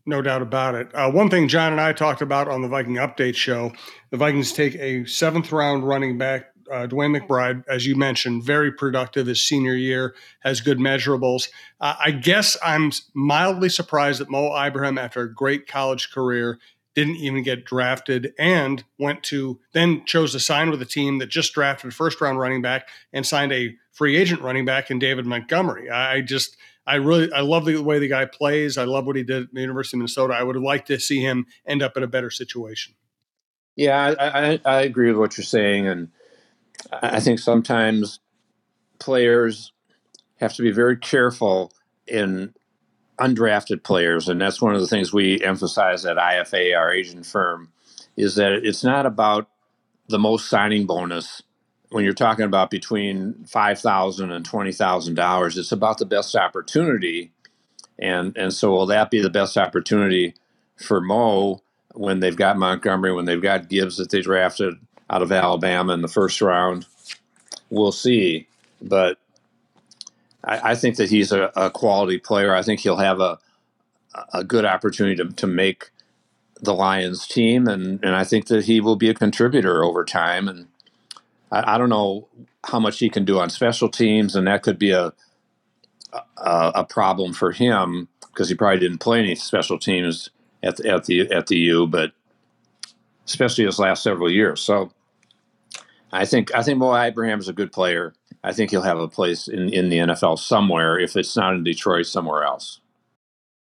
No 0.07 0.21
doubt 0.21 0.41
about 0.41 0.73
it. 0.73 0.89
Uh, 0.95 1.11
one 1.11 1.29
thing 1.29 1.49
John 1.49 1.73
and 1.73 1.81
I 1.81 1.91
talked 1.91 2.21
about 2.21 2.47
on 2.47 2.61
the 2.61 2.69
Viking 2.69 2.95
Update 2.95 3.35
show 3.35 3.73
the 4.09 4.15
Vikings 4.15 4.53
take 4.53 4.73
a 4.75 5.03
seventh 5.03 5.51
round 5.51 5.85
running 5.85 6.17
back, 6.17 6.45
uh, 6.71 6.87
DeWayne 6.87 7.19
McBride, 7.19 7.65
as 7.67 7.85
you 7.85 7.97
mentioned, 7.97 8.45
very 8.45 8.71
productive 8.71 9.27
his 9.27 9.45
senior 9.45 9.75
year, 9.75 10.15
has 10.39 10.61
good 10.61 10.77
measurables. 10.79 11.49
Uh, 11.81 11.95
I 11.99 12.11
guess 12.11 12.55
I'm 12.63 12.93
mildly 13.13 13.67
surprised 13.67 14.21
that 14.21 14.29
Mo 14.29 14.55
Ibrahim, 14.55 14.97
after 14.97 15.23
a 15.23 15.33
great 15.33 15.67
college 15.67 16.09
career, 16.09 16.57
didn't 16.95 17.17
even 17.17 17.43
get 17.43 17.65
drafted 17.65 18.33
and 18.39 18.85
went 18.97 19.23
to 19.23 19.59
then 19.73 20.05
chose 20.05 20.31
to 20.31 20.39
sign 20.39 20.71
with 20.71 20.81
a 20.81 20.85
team 20.85 21.17
that 21.17 21.27
just 21.27 21.53
drafted 21.53 21.93
first 21.93 22.21
round 22.21 22.39
running 22.39 22.61
back 22.61 22.87
and 23.11 23.25
signed 23.25 23.51
a 23.51 23.75
free 23.91 24.15
agent 24.15 24.41
running 24.41 24.63
back 24.63 24.89
in 24.89 24.99
David 24.99 25.25
Montgomery. 25.25 25.89
I 25.89 26.21
just 26.21 26.55
I 26.87 26.95
really 26.95 27.31
I 27.33 27.41
love 27.41 27.65
the 27.65 27.77
way 27.77 27.99
the 27.99 28.07
guy 28.07 28.25
plays. 28.25 28.77
I 28.77 28.85
love 28.85 29.05
what 29.05 29.17
he 29.17 29.23
did 29.23 29.43
at 29.43 29.53
the 29.53 29.61
University 29.61 29.97
of 29.97 29.99
Minnesota. 29.99 30.33
I 30.33 30.43
would 30.43 30.55
have 30.55 30.63
liked 30.63 30.87
to 30.87 30.99
see 30.99 31.19
him 31.19 31.45
end 31.65 31.83
up 31.83 31.97
in 31.97 32.03
a 32.03 32.07
better 32.07 32.31
situation. 32.31 32.95
Yeah, 33.75 34.15
I, 34.17 34.53
I, 34.53 34.59
I 34.65 34.81
agree 34.81 35.09
with 35.09 35.19
what 35.19 35.37
you're 35.37 35.45
saying, 35.45 35.85
and 35.85 36.09
I 36.91 37.19
think 37.19 37.39
sometimes 37.39 38.19
players 38.99 39.71
have 40.37 40.53
to 40.55 40.63
be 40.63 40.71
very 40.71 40.97
careful 40.97 41.71
in 42.07 42.53
undrafted 43.19 43.83
players, 43.83 44.29
and 44.29 44.39
that's 44.41 44.61
one 44.61 44.73
of 44.73 44.81
the 44.81 44.87
things 44.87 45.13
we 45.13 45.43
emphasize 45.43 46.05
at 46.05 46.17
IFA, 46.17 46.75
our 46.75 46.91
agent 46.91 47.25
firm, 47.25 47.71
is 48.15 48.35
that 48.35 48.53
it's 48.53 48.83
not 48.83 49.05
about 49.05 49.49
the 50.07 50.19
most 50.19 50.49
signing 50.49 50.85
bonus 50.85 51.43
when 51.89 52.03
you're 52.03 52.13
talking 52.13 52.45
about 52.45 52.69
between 52.69 53.45
five 53.45 53.79
thousand 53.79 54.31
and 54.31 54.45
twenty 54.45 54.71
thousand 54.71 55.15
dollars. 55.15 55.57
It's 55.57 55.71
about 55.71 55.97
the 55.97 56.05
best 56.05 56.35
opportunity, 56.35 57.31
and 57.97 58.35
and 58.37 58.53
so 58.53 58.71
will 58.71 58.85
that 58.87 59.11
be 59.11 59.21
the 59.21 59.29
best 59.29 59.57
opportunity 59.57 60.35
for 60.75 61.01
Mo 61.01 61.61
when 61.93 62.19
they've 62.19 62.35
got 62.35 62.57
Montgomery, 62.57 63.13
when 63.13 63.25
they've 63.25 63.41
got 63.41 63.69
Gibbs 63.69 63.97
that 63.97 64.09
they 64.11 64.21
drafted 64.21 64.75
out 65.09 65.21
of 65.21 65.31
Alabama 65.31 65.93
in 65.93 66.01
the 66.01 66.07
first 66.07 66.41
round? 66.41 66.85
We'll 67.69 67.91
see, 67.91 68.47
but 68.81 69.17
I, 70.43 70.71
I 70.71 70.75
think 70.75 70.97
that 70.97 71.09
he's 71.09 71.31
a, 71.31 71.51
a, 71.55 71.69
quality 71.69 72.17
player. 72.17 72.55
I 72.55 72.61
think 72.61 72.79
he'll 72.79 72.97
have 72.97 73.19
a 73.19 73.39
a 74.33 74.43
good 74.43 74.65
opportunity 74.65 75.15
to, 75.15 75.29
to 75.29 75.47
make 75.47 75.89
the 76.61 76.73
Lions 76.73 77.27
team, 77.27 77.67
and, 77.67 78.03
and 78.03 78.15
I 78.15 78.23
think 78.23 78.47
that 78.47 78.65
he 78.65 78.81
will 78.81 78.95
be 78.95 79.09
a 79.09 79.13
contributor 79.13 79.83
over 79.83 80.03
time. 80.03 80.47
And 80.47 80.67
I, 81.51 81.75
I 81.75 81.77
don't 81.77 81.89
know 81.89 82.27
how 82.65 82.79
much 82.79 82.99
he 82.99 83.09
can 83.09 83.25
do 83.25 83.39
on 83.39 83.49
special 83.49 83.89
teams, 83.89 84.35
and 84.35 84.47
that 84.47 84.63
could 84.63 84.79
be 84.79 84.91
a 84.91 85.13
a, 86.37 86.71
a 86.75 86.85
problem 86.85 87.33
for 87.33 87.51
him 87.51 88.07
because 88.21 88.49
he 88.49 88.55
probably 88.55 88.79
didn't 88.79 88.99
play 88.99 89.19
any 89.19 89.35
special 89.35 89.77
teams 89.77 90.29
at 90.63 90.77
the, 90.77 90.89
at 90.89 91.05
the 91.05 91.31
at 91.31 91.47
the 91.47 91.57
U, 91.57 91.87
but 91.87 92.11
especially 93.25 93.65
his 93.65 93.79
last 93.79 94.03
several 94.03 94.31
years. 94.31 94.61
So 94.61 94.91
I 96.11 96.25
think 96.25 96.53
I 96.55 96.63
think 96.63 96.77
Mo 96.77 96.93
Ibrahim 96.95 97.39
is 97.39 97.49
a 97.49 97.53
good 97.53 97.71
player. 97.71 98.13
I 98.43 98.53
think 98.53 98.71
he'll 98.71 98.81
have 98.83 98.99
a 98.99 99.07
place 99.07 99.47
in, 99.47 99.69
in 99.73 99.89
the 99.89 99.97
NFL 99.97 100.39
somewhere. 100.39 100.99
If 100.99 101.17
it's 101.17 101.35
not 101.35 101.53
in 101.53 101.63
Detroit, 101.63 102.05
somewhere 102.05 102.43
else. 102.43 102.79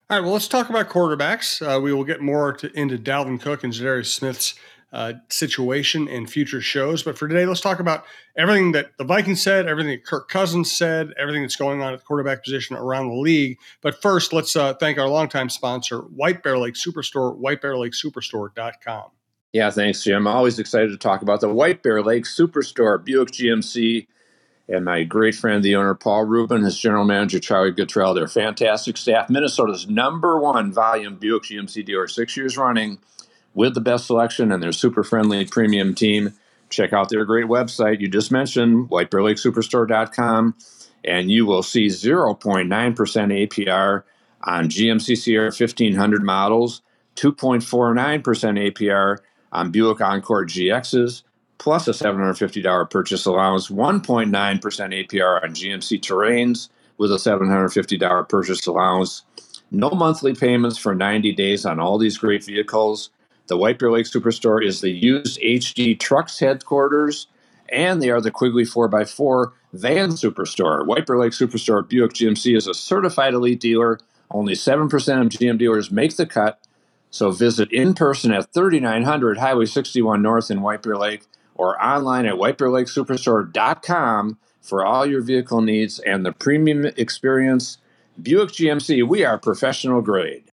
All 0.10 0.18
right. 0.18 0.24
Well, 0.24 0.34
let's 0.34 0.48
talk 0.48 0.70
about 0.70 0.90
quarterbacks. 0.90 1.62
Uh, 1.62 1.80
we 1.80 1.94
will 1.94 2.04
get 2.04 2.22
more 2.22 2.54
to, 2.54 2.72
into 2.78 2.98
Dalvin 2.98 3.40
Cook 3.40 3.64
and 3.64 3.74
Za'Darius 3.74 4.08
Smith's 4.08 4.56
uh, 4.94 5.13
situation 5.29 6.08
in 6.08 6.25
future 6.27 6.62
shows. 6.62 7.03
But 7.03 7.17
for 7.17 7.27
today, 7.27 7.46
let's 7.46 7.62
talk 7.62 7.79
about 7.79 8.06
everything 8.38 8.72
that 8.72 8.98
the 8.98 9.03
Vikings 9.03 9.41
said, 9.41 9.67
everything 9.67 9.91
that 9.91 10.06
Kirk 10.06 10.29
Cousins 10.29 10.72
said, 10.72 11.13
everything 11.17 11.41
that's 11.41 11.56
going 11.56 11.82
on 11.82 11.94
at 11.94 12.00
the 12.00 12.06
quarterback 12.06 12.44
position 12.44 12.75
around 12.75 13.10
the 13.10 13.15
league. 13.15 13.58
But 13.82 14.01
first, 14.01 14.32
let's 14.32 14.56
uh, 14.56 14.74
thank 14.75 14.98
our 14.98 15.10
longtime 15.10 15.50
sponsor, 15.50 16.00
White 16.00 16.41
Bear 16.44 16.58
Lake 16.58 16.75
Superstore, 16.75 17.38
whitebearlakesuperstore.com. 17.39 19.12
Yeah, 19.53 19.72
thanks, 19.72 20.03
Jim. 20.03 20.27
I'm 20.27 20.36
always 20.36 20.60
excited 20.60 20.91
to 20.91 20.98
talk 20.98 21.22
about 21.22 21.41
the 21.41 21.50
White 21.50 21.84
Bear 21.84 22.01
Lake 22.01 22.25
Superstore, 22.25 23.03
Buick 23.03 23.29
GMC, 23.29 24.08
and 24.70 24.86
my 24.86 25.03
great 25.03 25.36
friend, 25.36 25.63
the 25.63 25.75
owner, 25.75 25.96
Paul 25.96 26.25
Rubin, 26.25 26.63
his 26.63 26.77
general 26.77 27.06
manager, 27.06 27.39
Charlie 27.39 27.72
Guttrell. 27.72 28.13
They're 28.13 28.27
fantastic 28.27 28.98
staff. 28.98 29.29
Minnesota's 29.29 29.88
number 29.88 30.39
one 30.39 30.74
volume 30.74 31.15
Buick 31.15 31.44
GMC 31.44 31.86
dealer, 31.86 32.08
six 32.08 32.36
years 32.36 32.58
running 32.58 33.00
with 33.58 33.74
the 33.74 33.82
best 33.82 34.06
selection 34.06 34.52
and 34.52 34.62
their 34.62 34.72
super 34.72 35.04
friendly 35.04 35.44
premium 35.44 35.96
team. 35.96 36.32
Check 36.70 36.94
out 36.94 37.10
their 37.10 37.26
great 37.26 37.48
website 37.48 38.00
you 38.00 38.08
just 38.08 38.32
mentioned, 38.32 38.88
whitebearlakesuperstore.com, 38.92 40.56
and 41.04 41.32
you 41.32 41.44
will 41.48 41.64
see 41.64 41.88
0.9% 41.88 42.68
APR 42.70 44.04
on 44.44 44.70
GMC 44.70 45.18
Sierra 45.18 45.48
1500 45.48 46.22
models, 46.22 46.84
2.49% 47.16 48.22
APR 48.22 49.18
on 49.52 49.72
Buick 49.72 50.02
Encore 50.02 50.46
GXs, 50.46 51.24
plus 51.58 51.88
a 51.88 51.92
$750 51.92 52.90
purchase 52.92 53.26
allowance, 53.26 53.70
1.9% 53.70 54.30
APR 54.30 55.44
on 55.44 55.50
GMC 55.50 56.00
Terrains 56.00 56.70
with 57.00 57.12
a 57.12 57.16
$750 57.16 58.30
purchase 58.30 58.68
allowance. 58.68 59.24
No 59.72 59.90
monthly 59.90 60.36
payments 60.36 60.78
for 60.78 60.94
90 60.94 61.32
days 61.32 61.66
on 61.66 61.80
all 61.80 61.98
these 61.98 62.20
great 62.20 62.44
vehicles. 62.44 63.10
The 63.48 63.58
White 63.58 63.80
Bear 63.80 63.92
Lake 63.92 64.06
Superstore 64.06 64.63
is 64.63 64.82
the 64.82 64.92
used 64.92 65.39
HD 65.39 65.98
Trucks 65.98 66.39
headquarters, 66.39 67.27
and 67.70 68.01
they 68.01 68.10
are 68.10 68.20
the 68.20 68.32
Quigley 68.32 68.63
4x4 68.63 69.54
van 69.72 70.10
superstore. 70.12 70.86
Bear 71.06 71.18
Lake 71.18 71.32
Superstore 71.32 71.88
Buick 71.88 72.12
GMC 72.12 72.58
is 72.58 72.68
a 72.68 72.74
certified 72.74 73.34
elite 73.34 73.62
dealer. 73.62 74.00
Only 74.30 74.51
7% 74.54 74.86
of 74.86 75.30
GM 75.30 75.58
dealers 75.58 75.89
make 75.89 76.18
the 76.18 76.25
cut. 76.25 76.60
So 77.10 77.32
visit 77.32 77.72
in 77.72 77.94
person 77.94 78.34
at 78.34 78.54
3900 78.54 79.38
Highway 79.38 79.66
61 79.66 80.22
North 80.22 80.51
in 80.51 80.62
White 80.62 80.82
Bear 80.82 80.98
Lake 80.98 81.24
or 81.56 81.82
online 81.82 82.25
at 82.25 82.36
whitebearlakesuperstore.com 82.36 84.38
for 84.62 84.86
all 84.86 85.06
your 85.06 85.22
vehicle 85.22 85.62
needs 85.62 86.00
and 86.00 86.25
the 86.25 86.34
premium 86.34 86.86
experience. 86.98 87.77
Buick 88.22 88.50
GMC, 88.50 89.08
we 89.08 89.24
are 89.24 89.38
professional 89.38 90.01
grade. 90.01 90.47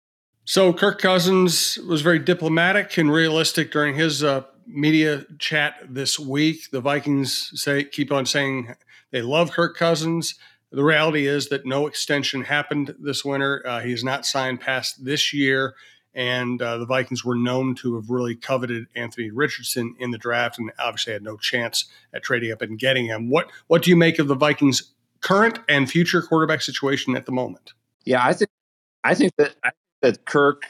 So 0.46 0.74
Kirk 0.74 1.00
Cousins 1.00 1.78
was 1.88 2.02
very 2.02 2.18
diplomatic 2.18 2.98
and 2.98 3.10
realistic 3.10 3.72
during 3.72 3.94
his 3.94 4.22
uh, 4.22 4.42
media 4.66 5.24
chat 5.38 5.76
this 5.88 6.18
week. 6.18 6.70
The 6.70 6.82
Vikings 6.82 7.50
say 7.54 7.84
keep 7.84 8.12
on 8.12 8.26
saying 8.26 8.74
they 9.10 9.22
love 9.22 9.52
Kirk 9.52 9.74
Cousins. 9.74 10.34
The 10.70 10.84
reality 10.84 11.26
is 11.26 11.48
that 11.48 11.64
no 11.64 11.86
extension 11.86 12.42
happened 12.42 12.94
this 12.98 13.24
winter. 13.24 13.62
Uh, 13.66 13.80
he's 13.80 14.04
not 14.04 14.26
signed 14.26 14.60
past 14.60 15.02
this 15.02 15.32
year, 15.32 15.76
and 16.12 16.60
uh, 16.60 16.76
the 16.76 16.86
Vikings 16.86 17.24
were 17.24 17.36
known 17.36 17.74
to 17.76 17.94
have 17.94 18.10
really 18.10 18.34
coveted 18.34 18.86
Anthony 18.94 19.30
Richardson 19.30 19.94
in 19.98 20.10
the 20.10 20.18
draft, 20.18 20.58
and 20.58 20.70
obviously 20.78 21.14
had 21.14 21.22
no 21.22 21.38
chance 21.38 21.86
at 22.12 22.22
trading 22.22 22.52
up 22.52 22.60
and 22.60 22.78
getting 22.78 23.06
him. 23.06 23.30
What 23.30 23.50
What 23.68 23.82
do 23.82 23.88
you 23.88 23.96
make 23.96 24.18
of 24.18 24.28
the 24.28 24.34
Vikings' 24.34 24.92
current 25.20 25.58
and 25.70 25.88
future 25.88 26.20
quarterback 26.20 26.60
situation 26.60 27.16
at 27.16 27.24
the 27.24 27.32
moment? 27.32 27.72
Yeah, 28.04 28.22
I 28.22 28.34
think 28.34 28.50
I 29.04 29.14
think 29.14 29.32
that 29.38 29.54
that 30.04 30.26
Kirk 30.26 30.64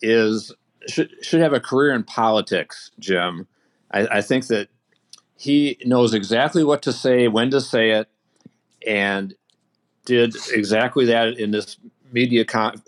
is 0.00 0.50
should 0.88 1.10
should 1.22 1.42
have 1.42 1.52
a 1.52 1.60
career 1.60 1.92
in 1.92 2.04
politics, 2.04 2.90
Jim. 2.98 3.46
I, 3.90 4.06
I 4.06 4.20
think 4.22 4.46
that 4.46 4.68
he 5.36 5.76
knows 5.84 6.14
exactly 6.14 6.64
what 6.64 6.80
to 6.82 6.92
say, 6.92 7.28
when 7.28 7.50
to 7.50 7.60
say 7.60 7.90
it, 7.90 8.08
and 8.86 9.34
did 10.06 10.34
exactly 10.52 11.04
that 11.04 11.38
in 11.38 11.50
this 11.50 11.76
media 12.10 12.46
con- 12.46 12.82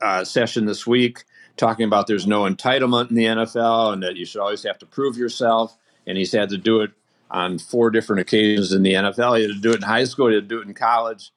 uh, 0.00 0.24
session 0.24 0.64
this 0.64 0.86
week, 0.86 1.24
talking 1.58 1.84
about 1.84 2.06
there's 2.06 2.26
no 2.26 2.44
entitlement 2.44 3.10
in 3.10 3.16
the 3.16 3.24
NFL 3.24 3.92
and 3.92 4.02
that 4.02 4.16
you 4.16 4.24
should 4.24 4.40
always 4.40 4.62
have 4.62 4.78
to 4.78 4.86
prove 4.86 5.18
yourself. 5.18 5.76
And 6.06 6.16
he's 6.16 6.32
had 6.32 6.48
to 6.48 6.56
do 6.56 6.80
it 6.80 6.92
on 7.30 7.58
four 7.58 7.90
different 7.90 8.20
occasions 8.20 8.72
in 8.72 8.82
the 8.82 8.94
NFL. 8.94 9.36
He 9.36 9.42
had 9.42 9.52
to 9.52 9.60
do 9.60 9.72
it 9.72 9.76
in 9.76 9.82
high 9.82 10.04
school. 10.04 10.28
He 10.28 10.34
had 10.34 10.48
to 10.48 10.54
do 10.54 10.62
it 10.62 10.66
in 10.66 10.72
college. 10.72 11.30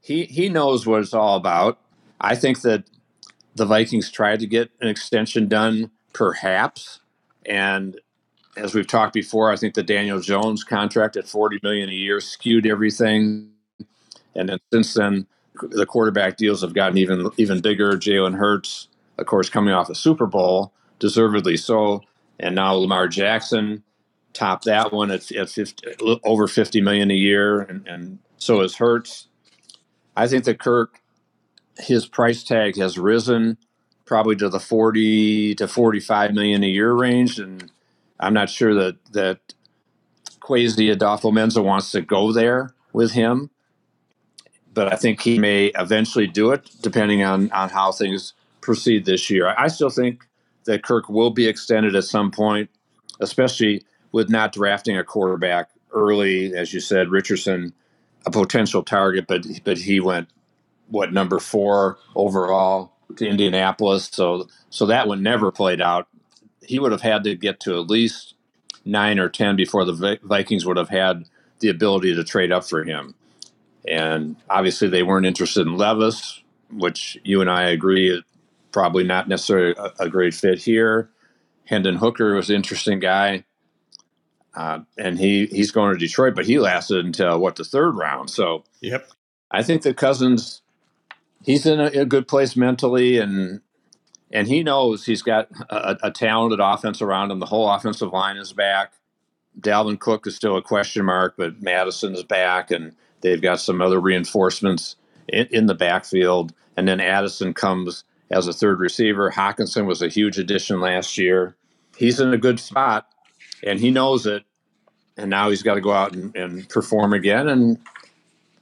He 0.00 0.24
he 0.24 0.48
knows 0.48 0.86
what 0.86 1.02
it's 1.02 1.12
all 1.12 1.36
about. 1.36 1.78
I 2.18 2.34
think 2.34 2.62
that 2.62 2.84
the 3.54 3.66
Vikings 3.66 4.10
tried 4.10 4.40
to 4.40 4.46
get 4.46 4.70
an 4.80 4.88
extension 4.88 5.48
done, 5.48 5.90
perhaps. 6.12 7.00
And 7.46 7.98
as 8.56 8.74
we've 8.74 8.86
talked 8.86 9.12
before, 9.12 9.50
I 9.50 9.56
think 9.56 9.74
the 9.74 9.82
Daniel 9.82 10.20
Jones 10.20 10.64
contract 10.64 11.16
at 11.16 11.28
40 11.28 11.60
million 11.62 11.88
a 11.88 11.92
year 11.92 12.20
skewed 12.20 12.66
everything. 12.66 13.50
And 14.34 14.48
then 14.48 14.58
since 14.72 14.94
then, 14.94 15.26
the 15.62 15.86
quarterback 15.86 16.36
deals 16.36 16.62
have 16.62 16.74
gotten 16.74 16.98
even 16.98 17.30
even 17.36 17.60
bigger. 17.60 17.92
Jalen 17.92 18.36
Hurts, 18.36 18.88
of 19.18 19.26
course, 19.26 19.48
coming 19.48 19.74
off 19.74 19.90
a 19.90 19.94
Super 19.94 20.26
Bowl, 20.26 20.72
deservedly 20.98 21.56
so, 21.56 22.02
and 22.38 22.54
now 22.54 22.74
Lamar 22.74 23.08
Jackson 23.08 23.82
topped 24.32 24.64
that 24.64 24.92
one 24.92 25.10
at, 25.10 25.30
at 25.32 25.50
50, 25.50 26.20
over 26.24 26.46
50 26.46 26.80
million 26.80 27.10
a 27.10 27.14
year, 27.14 27.60
and, 27.60 27.86
and 27.86 28.18
so 28.38 28.60
is 28.60 28.76
Hurts. 28.76 29.26
I 30.16 30.28
think 30.28 30.44
that 30.44 30.58
Kirk 30.58 31.00
his 31.78 32.06
price 32.06 32.42
tag 32.42 32.76
has 32.76 32.98
risen 32.98 33.56
probably 34.04 34.36
to 34.36 34.48
the 34.48 34.60
40 34.60 35.54
to 35.56 35.68
45 35.68 36.34
million 36.34 36.64
a 36.64 36.66
year 36.66 36.92
range 36.92 37.38
and 37.38 37.70
i'm 38.18 38.34
not 38.34 38.50
sure 38.50 38.74
that 38.74 38.96
that 39.12 39.54
Kwesi 40.40 40.94
Adofo-Mensah 40.94 41.62
wants 41.62 41.92
to 41.92 42.00
go 42.00 42.32
there 42.32 42.74
with 42.92 43.12
him 43.12 43.50
but 44.74 44.92
i 44.92 44.96
think 44.96 45.20
he 45.20 45.38
may 45.38 45.66
eventually 45.76 46.26
do 46.26 46.50
it 46.50 46.70
depending 46.80 47.22
on 47.22 47.50
on 47.52 47.68
how 47.68 47.92
things 47.92 48.34
proceed 48.60 49.04
this 49.06 49.30
year. 49.30 49.54
I 49.56 49.68
still 49.68 49.90
think 49.90 50.26
that 50.64 50.82
kirk 50.82 51.08
will 51.08 51.30
be 51.30 51.46
extended 51.46 51.94
at 51.94 52.04
some 52.04 52.30
point 52.30 52.68
especially 53.20 53.84
with 54.12 54.28
not 54.28 54.52
drafting 54.52 54.96
a 54.96 55.04
quarterback 55.04 55.70
early 55.92 56.54
as 56.54 56.72
you 56.74 56.80
said 56.80 57.10
richardson 57.10 57.72
a 58.26 58.30
potential 58.30 58.82
target 58.82 59.26
but 59.28 59.46
but 59.64 59.78
he 59.78 60.00
went 60.00 60.28
what 60.90 61.12
number 61.12 61.40
four 61.40 61.98
overall 62.16 62.92
to 63.16 63.28
Indianapolis. 63.28 64.10
So 64.12 64.48
so 64.70 64.86
that 64.86 65.08
one 65.08 65.22
never 65.22 65.52
played 65.52 65.80
out. 65.82 66.08
He 66.62 66.78
would 66.80 66.92
have 66.92 67.02
had 67.02 67.24
to 67.24 67.36
get 67.36 67.60
to 67.62 67.80
at 67.80 67.90
least 67.90 68.34
nine 68.84 69.18
or 69.20 69.28
ten 69.30 69.56
before 69.56 69.84
the 69.86 70.18
Vikings 70.24 70.66
would 70.66 70.78
have 70.78 70.90
had 70.90 71.24
the 71.60 71.70
ability 71.70 72.14
to 72.16 72.24
trade 72.24 72.52
up 72.52 72.64
for 72.68 72.84
him. 72.84 73.14
And 73.88 74.36
obviously, 74.50 74.88
they 74.88 75.02
weren't 75.04 75.26
interested 75.26 75.66
in 75.66 75.76
Levis, 75.76 76.42
which 76.72 77.18
you 77.24 77.40
and 77.42 77.50
I 77.50 77.64
agree 77.70 78.10
is 78.10 78.22
probably 78.72 79.04
not 79.04 79.28
necessarily 79.28 79.74
a, 79.78 80.04
a 80.04 80.10
great 80.10 80.34
fit 80.34 80.60
here. 80.60 81.10
Hendon 81.66 81.96
Hooker 81.96 82.34
was 82.34 82.50
an 82.50 82.56
interesting 82.56 83.00
guy. 83.00 83.44
uh, 84.54 84.80
and 84.98 85.18
he 85.18 85.46
he's 85.48 85.72
going 85.72 85.92
to 85.94 85.98
Detroit, 85.98 86.36
but 86.36 86.46
he 86.46 86.60
lasted 86.60 87.06
until 87.06 87.40
what 87.40 87.56
the 87.56 87.64
third 87.64 87.92
round. 87.92 88.30
So 88.30 88.64
yep, 88.82 89.08
I 89.50 89.64
think 89.64 89.82
the 89.82 89.94
Cousins 89.94 90.59
he's 91.50 91.66
in 91.66 91.80
a, 91.80 91.86
a 91.86 92.04
good 92.04 92.28
place 92.28 92.56
mentally, 92.56 93.18
and 93.18 93.60
and 94.30 94.46
he 94.46 94.62
knows 94.62 95.04
he's 95.04 95.22
got 95.22 95.48
a, 95.68 95.96
a, 96.04 96.10
talented 96.10 96.60
offense 96.60 97.02
around 97.02 97.30
him. 97.30 97.40
The 97.40 97.46
whole 97.46 97.68
offensive 97.68 98.12
line 98.12 98.36
is 98.36 98.52
back. 98.52 98.92
Dalvin 99.58 99.98
Cook 99.98 100.26
is 100.28 100.36
still 100.36 100.56
a 100.56 100.62
question 100.62 101.04
mark, 101.04 101.34
but 101.36 101.60
Mattison 101.60 102.14
is 102.14 102.22
back, 102.22 102.70
and 102.70 102.94
they've 103.22 103.42
got 103.42 103.60
some 103.60 103.82
other 103.82 104.00
reinforcements 104.00 104.94
in, 105.26 105.46
in 105.46 105.66
the 105.66 105.74
backfield. 105.74 106.54
And 106.76 106.86
then 106.86 107.00
Addison 107.00 107.52
comes 107.54 108.04
as 108.30 108.46
a 108.46 108.52
third 108.52 108.78
receiver. 108.78 109.32
Hockenson 109.32 109.86
was 109.86 110.00
a 110.00 110.08
huge 110.08 110.38
addition 110.38 110.80
last 110.80 111.18
year. 111.18 111.56
He's 111.96 112.20
in 112.20 112.32
a 112.32 112.38
good 112.38 112.60
spot, 112.60 113.08
and 113.64 113.80
he 113.80 113.90
knows 113.90 114.26
it. 114.26 114.44
And 115.16 115.28
now 115.28 115.50
he's 115.50 115.64
got 115.64 115.74
to 115.74 115.80
go 115.80 115.92
out 115.92 116.14
and, 116.14 116.34
and 116.36 116.68
perform 116.68 117.12
again. 117.12 117.48
And 117.48 117.78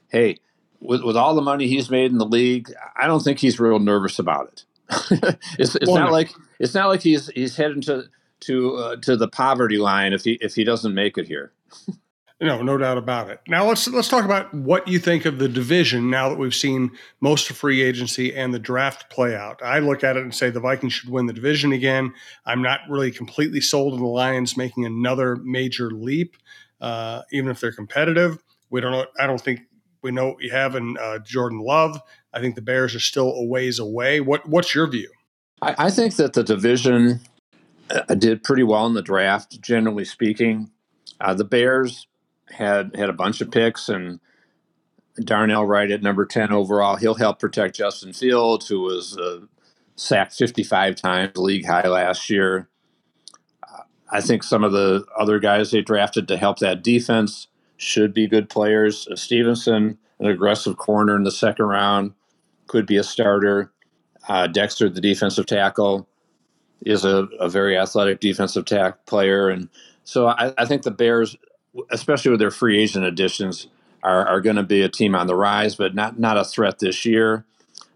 hey, 0.09 0.39
with, 0.81 1.03
with 1.03 1.17
all 1.17 1.35
the 1.35 1.43
money 1.43 1.67
he's 1.67 1.91
made 1.91 2.11
in 2.11 2.19
the 2.19 2.27
league, 2.27 2.73
I 2.97 3.07
don't 3.07 3.23
think 3.23 3.39
he's 3.39 3.59
real 3.59 3.79
nervous 3.79 4.19
about 4.19 4.49
it. 4.49 4.65
it's 5.59 5.75
it's 5.75 5.91
not 5.91 6.11
like 6.11 6.31
it's 6.59 6.75
not 6.75 6.89
like 6.89 7.03
he's 7.03 7.29
he's 7.29 7.57
heading 7.57 7.83
to 7.83 8.05
to 8.41 8.77
uh, 8.77 8.97
to 8.97 9.17
the 9.17 9.29
poverty 9.29 9.79
line 9.79 10.13
if 10.13 10.25
he 10.25 10.39
if 10.41 10.55
he 10.55 10.65
doesn't 10.65 10.95
make 10.95 11.19
it 11.19 11.27
here. 11.27 11.53
No, 12.41 12.63
no 12.63 12.79
doubt 12.79 12.99
about 12.99 13.31
it. 13.31 13.41
Now 13.49 13.67
let's 13.67 13.89
let's 13.89 14.09
talk 14.09 14.25
about 14.25 14.55
what 14.55 14.87
you 14.87 15.01
think 15.01 15.25
of 15.25 15.41
the 15.41 15.49
division 15.49 16.09
now 16.09 16.29
that 16.29 16.39
we've 16.39 16.55
seen 16.55 16.93
most 17.21 17.51
of 17.51 17.57
free 17.57 17.83
agency 17.83 18.33
and 18.33 18.55
the 18.55 18.61
draft 18.61 19.11
play 19.11 19.35
out. 19.35 19.61
I 19.61 19.81
look 19.81 20.05
at 20.05 20.17
it 20.17 20.23
and 20.23 20.33
say 20.33 20.49
the 20.49 20.61
Vikings 20.61 20.93
should 20.93 21.11
win 21.11 21.27
the 21.27 21.33
division 21.33 21.73
again. 21.73 22.15
I'm 22.47 22.63
not 22.63 22.81
really 22.89 23.11
completely 23.11 23.61
sold 23.61 23.95
on 23.95 23.99
the 23.99 24.07
Lions 24.07 24.57
making 24.57 24.87
another 24.87 25.35
major 25.35 25.91
leap, 25.91 26.37
uh, 26.81 27.23
even 27.33 27.51
if 27.51 27.59
they're 27.59 27.73
competitive. 27.73 28.39
We 28.71 28.81
don't 28.81 28.93
know. 28.93 29.07
I 29.19 29.27
don't 29.27 29.41
think 29.41 29.63
we 30.03 30.11
know 30.11 30.29
what 30.29 30.43
you 30.43 30.51
have 30.51 30.75
in 30.75 30.97
uh, 30.99 31.19
Jordan 31.19 31.61
Love. 31.61 32.01
I 32.33 32.41
think 32.41 32.55
the 32.55 32.63
Bears 32.63 32.95
are 32.95 33.01
still 33.01 33.33
a 33.33 33.45
ways 33.45 33.79
away. 33.79 34.21
What 34.21 34.49
What's 34.49 34.75
your 34.75 34.87
view? 34.87 35.11
I, 35.61 35.75
I 35.87 35.91
think 35.91 36.17
that 36.17 36.35
the 36.35 36.45
division 36.45 37.21
uh, 37.91 38.15
did 38.15 38.43
pretty 38.45 38.63
well 38.63 38.87
in 38.87 38.95
the 38.95 39.03
draft, 39.03 39.61
generally 39.61 40.05
speaking. 40.05 40.71
Uh, 41.21 41.35
the 41.35 41.45
Bears 41.45 42.07
had 42.51 42.95
had 42.95 43.09
a 43.09 43.15
bunch 43.15 43.41
of 43.41 43.51
picks, 43.51 43.89
and 43.89 44.21
Darnell 45.17 45.67
Wright 45.67 45.91
at 45.91 46.03
number 46.03 46.25
ten 46.27 46.53
overall. 46.53 46.97
He'll 46.97 47.15
help 47.15 47.41
protect 47.41 47.77
Justin 47.77 48.13
Fields, 48.13 48.69
who 48.69 48.81
was 48.81 49.17
uh, 49.19 49.41
sacked 49.97 50.35
55 50.35 50.95
times, 50.95 51.37
league 51.37 51.67
high 51.67 51.87
last 51.89 52.31
year. 52.31 52.69
Uh, 53.63 53.83
I 54.11 54.21
think 54.21 54.43
some 54.43 54.65
of 54.65 54.73
the 54.73 55.05
other 55.19 55.39
guys 55.41 55.71
they 55.71 55.83
drafted 55.83 56.29
to 56.29 56.37
help 56.37 56.61
that 56.61 56.83
defense 56.85 57.48
should 57.79 58.13
be 58.13 58.27
good 58.27 58.51
players. 58.51 59.09
Uh, 59.09 59.17
Stevenson, 59.17 59.97
an 60.19 60.27
aggressive 60.27 60.77
corner 60.77 61.17
in 61.17 61.23
the 61.23 61.31
second 61.31 61.65
round, 61.65 62.13
could 62.67 62.85
be 62.85 62.99
a 62.99 63.03
starter. 63.03 63.73
Uh, 64.29 64.47
Dexter, 64.47 64.91
the 64.91 65.01
defensive 65.01 65.47
tackle, 65.47 66.07
is 66.85 67.05
a, 67.05 67.29
a 67.41 67.49
very 67.49 67.79
athletic 67.79 68.21
defensive 68.21 68.67
tack 68.67 69.07
player, 69.07 69.49
and 69.49 69.71
so 70.05 70.27
I, 70.27 70.53
I, 70.59 70.65
think 70.67 70.83
the 70.83 70.91
Bears, 70.91 71.37
especially 71.91 72.31
with 72.31 72.41
their 72.41 72.51
free 72.51 72.79
agent 72.81 73.05
additions, 73.05 73.69
are, 74.03 74.27
are 74.27 74.41
going 74.41 74.57
to 74.57 74.63
be 74.63 74.83
a 74.83 74.89
team 74.89 75.15
on 75.15 75.27
the 75.27 75.35
rise, 75.35 75.77
but 75.77 75.95
not 75.95 76.19
not 76.19 76.37
a 76.37 76.45
threat 76.45 76.79
this 76.79 77.05
year. 77.05 77.47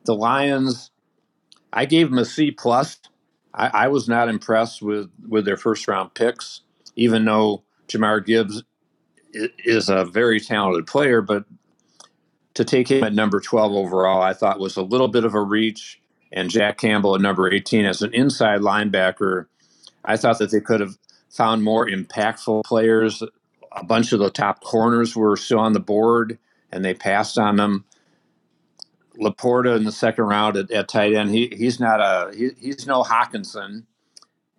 The 0.05 0.15
Lions, 0.15 0.91
I 1.73 1.85
gave 1.85 2.09
them 2.09 2.19
a 2.19 2.25
C 2.25 2.51
plus. 2.51 2.99
I, 3.55 3.69
I 3.69 3.89
was 3.89 4.09
not 4.09 4.29
impressed 4.29 4.81
with 4.81 5.11
with 5.29 5.45
their 5.45 5.57
first 5.57 5.87
round 5.87 6.15
picks, 6.15 6.63
even 6.97 7.25
though 7.25 7.63
Jahmyr 7.89 8.25
Gibbs 8.25 8.63
is 9.33 9.89
a 9.89 10.05
very 10.05 10.41
talented 10.41 10.87
player, 10.87 11.21
but 11.21 11.45
to 12.55 12.65
take 12.65 12.91
him 12.91 13.03
at 13.05 13.15
number 13.15 13.41
12 13.41 13.73
overall, 13.73 14.23
I 14.23 14.35
thought 14.35 14.61
was 14.61 14.77
a 14.77 14.83
little 14.83 15.09
bit 15.09 15.25
of 15.25 15.35
a 15.35 15.41
reach. 15.41 16.01
And 16.35 16.49
Jack 16.49 16.79
Campbell 16.79 17.15
at 17.15 17.21
number 17.21 17.51
18 17.51 17.85
as 17.85 18.01
an 18.01 18.15
inside 18.15 18.61
linebacker, 18.61 19.47
I 20.05 20.17
thought 20.17 20.39
that 20.39 20.51
they 20.51 20.61
could 20.61 20.81
have 20.81 20.97
found 21.31 21.63
more 21.63 21.87
impactful 21.87 22.65
players. 22.65 23.23
A 23.73 23.85
bunch 23.85 24.13
of 24.13 24.19
the 24.19 24.31
top 24.31 24.63
corners 24.63 25.15
were 25.15 25.37
still 25.37 25.59
on 25.59 25.73
the 25.73 25.81
board, 25.81 26.39
and 26.71 26.85
they 26.85 26.95
passed 26.95 27.39
on 27.39 27.57
them. 27.57 27.85
LaPorta 29.19 29.77
in 29.77 29.85
the 29.85 29.93
second 29.93 30.25
round 30.25 30.57
at, 30.57 30.71
at 30.71 30.89
tight 30.89 31.13
end, 31.13 31.31
he, 31.31 31.49
he's 31.49 31.79
not 31.79 32.01
a 32.01 32.35
he, 32.35 32.51
he's 32.59 32.87
no 32.87 33.03
Hockenson, 33.03 33.85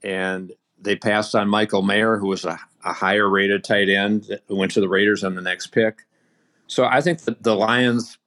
and 0.04 0.54
they 0.84 0.96
passed 0.96 1.36
on 1.36 1.50
Michael 1.50 1.82
Mayer, 1.82 2.18
who 2.18 2.28
was 2.28 2.46
a, 2.46 2.60
a 2.84 2.94
higher 2.94 3.30
rated 3.30 3.64
tight 3.64 3.90
end 3.90 4.40
who 4.48 4.56
went 4.56 4.72
to 4.74 4.82
the 4.82 4.90
Raiders 4.90 5.24
on 5.24 5.36
the 5.36 5.42
next 5.42 5.68
pick. 5.68 6.04
So 6.68 6.86
I 6.86 7.02
think 7.02 7.22
that 7.22 7.44
the 7.44 7.56
Lions 7.56 8.18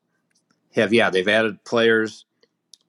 have, 0.75 0.93
yeah, 0.93 1.11
they've 1.11 1.29
added 1.29 1.63
players, 1.65 2.25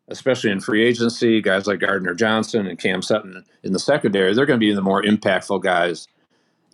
especially 0.08 0.52
in 0.52 0.60
free 0.60 0.86
agency, 0.86 1.42
guys 1.42 1.68
like 1.68 1.80
Gardner 1.80 2.14
Johnson 2.14 2.68
and 2.68 2.80
Cam 2.80 3.02
Sutton 3.02 3.44
in 3.64 3.74
the 3.74 3.80
secondary. 3.80 4.34
They're 4.34 4.46
going 4.46 4.60
to 4.60 4.66
be 4.66 4.74
the 4.74 4.82
more 4.82 5.02
impactful 5.02 5.62
guys. 5.64 6.08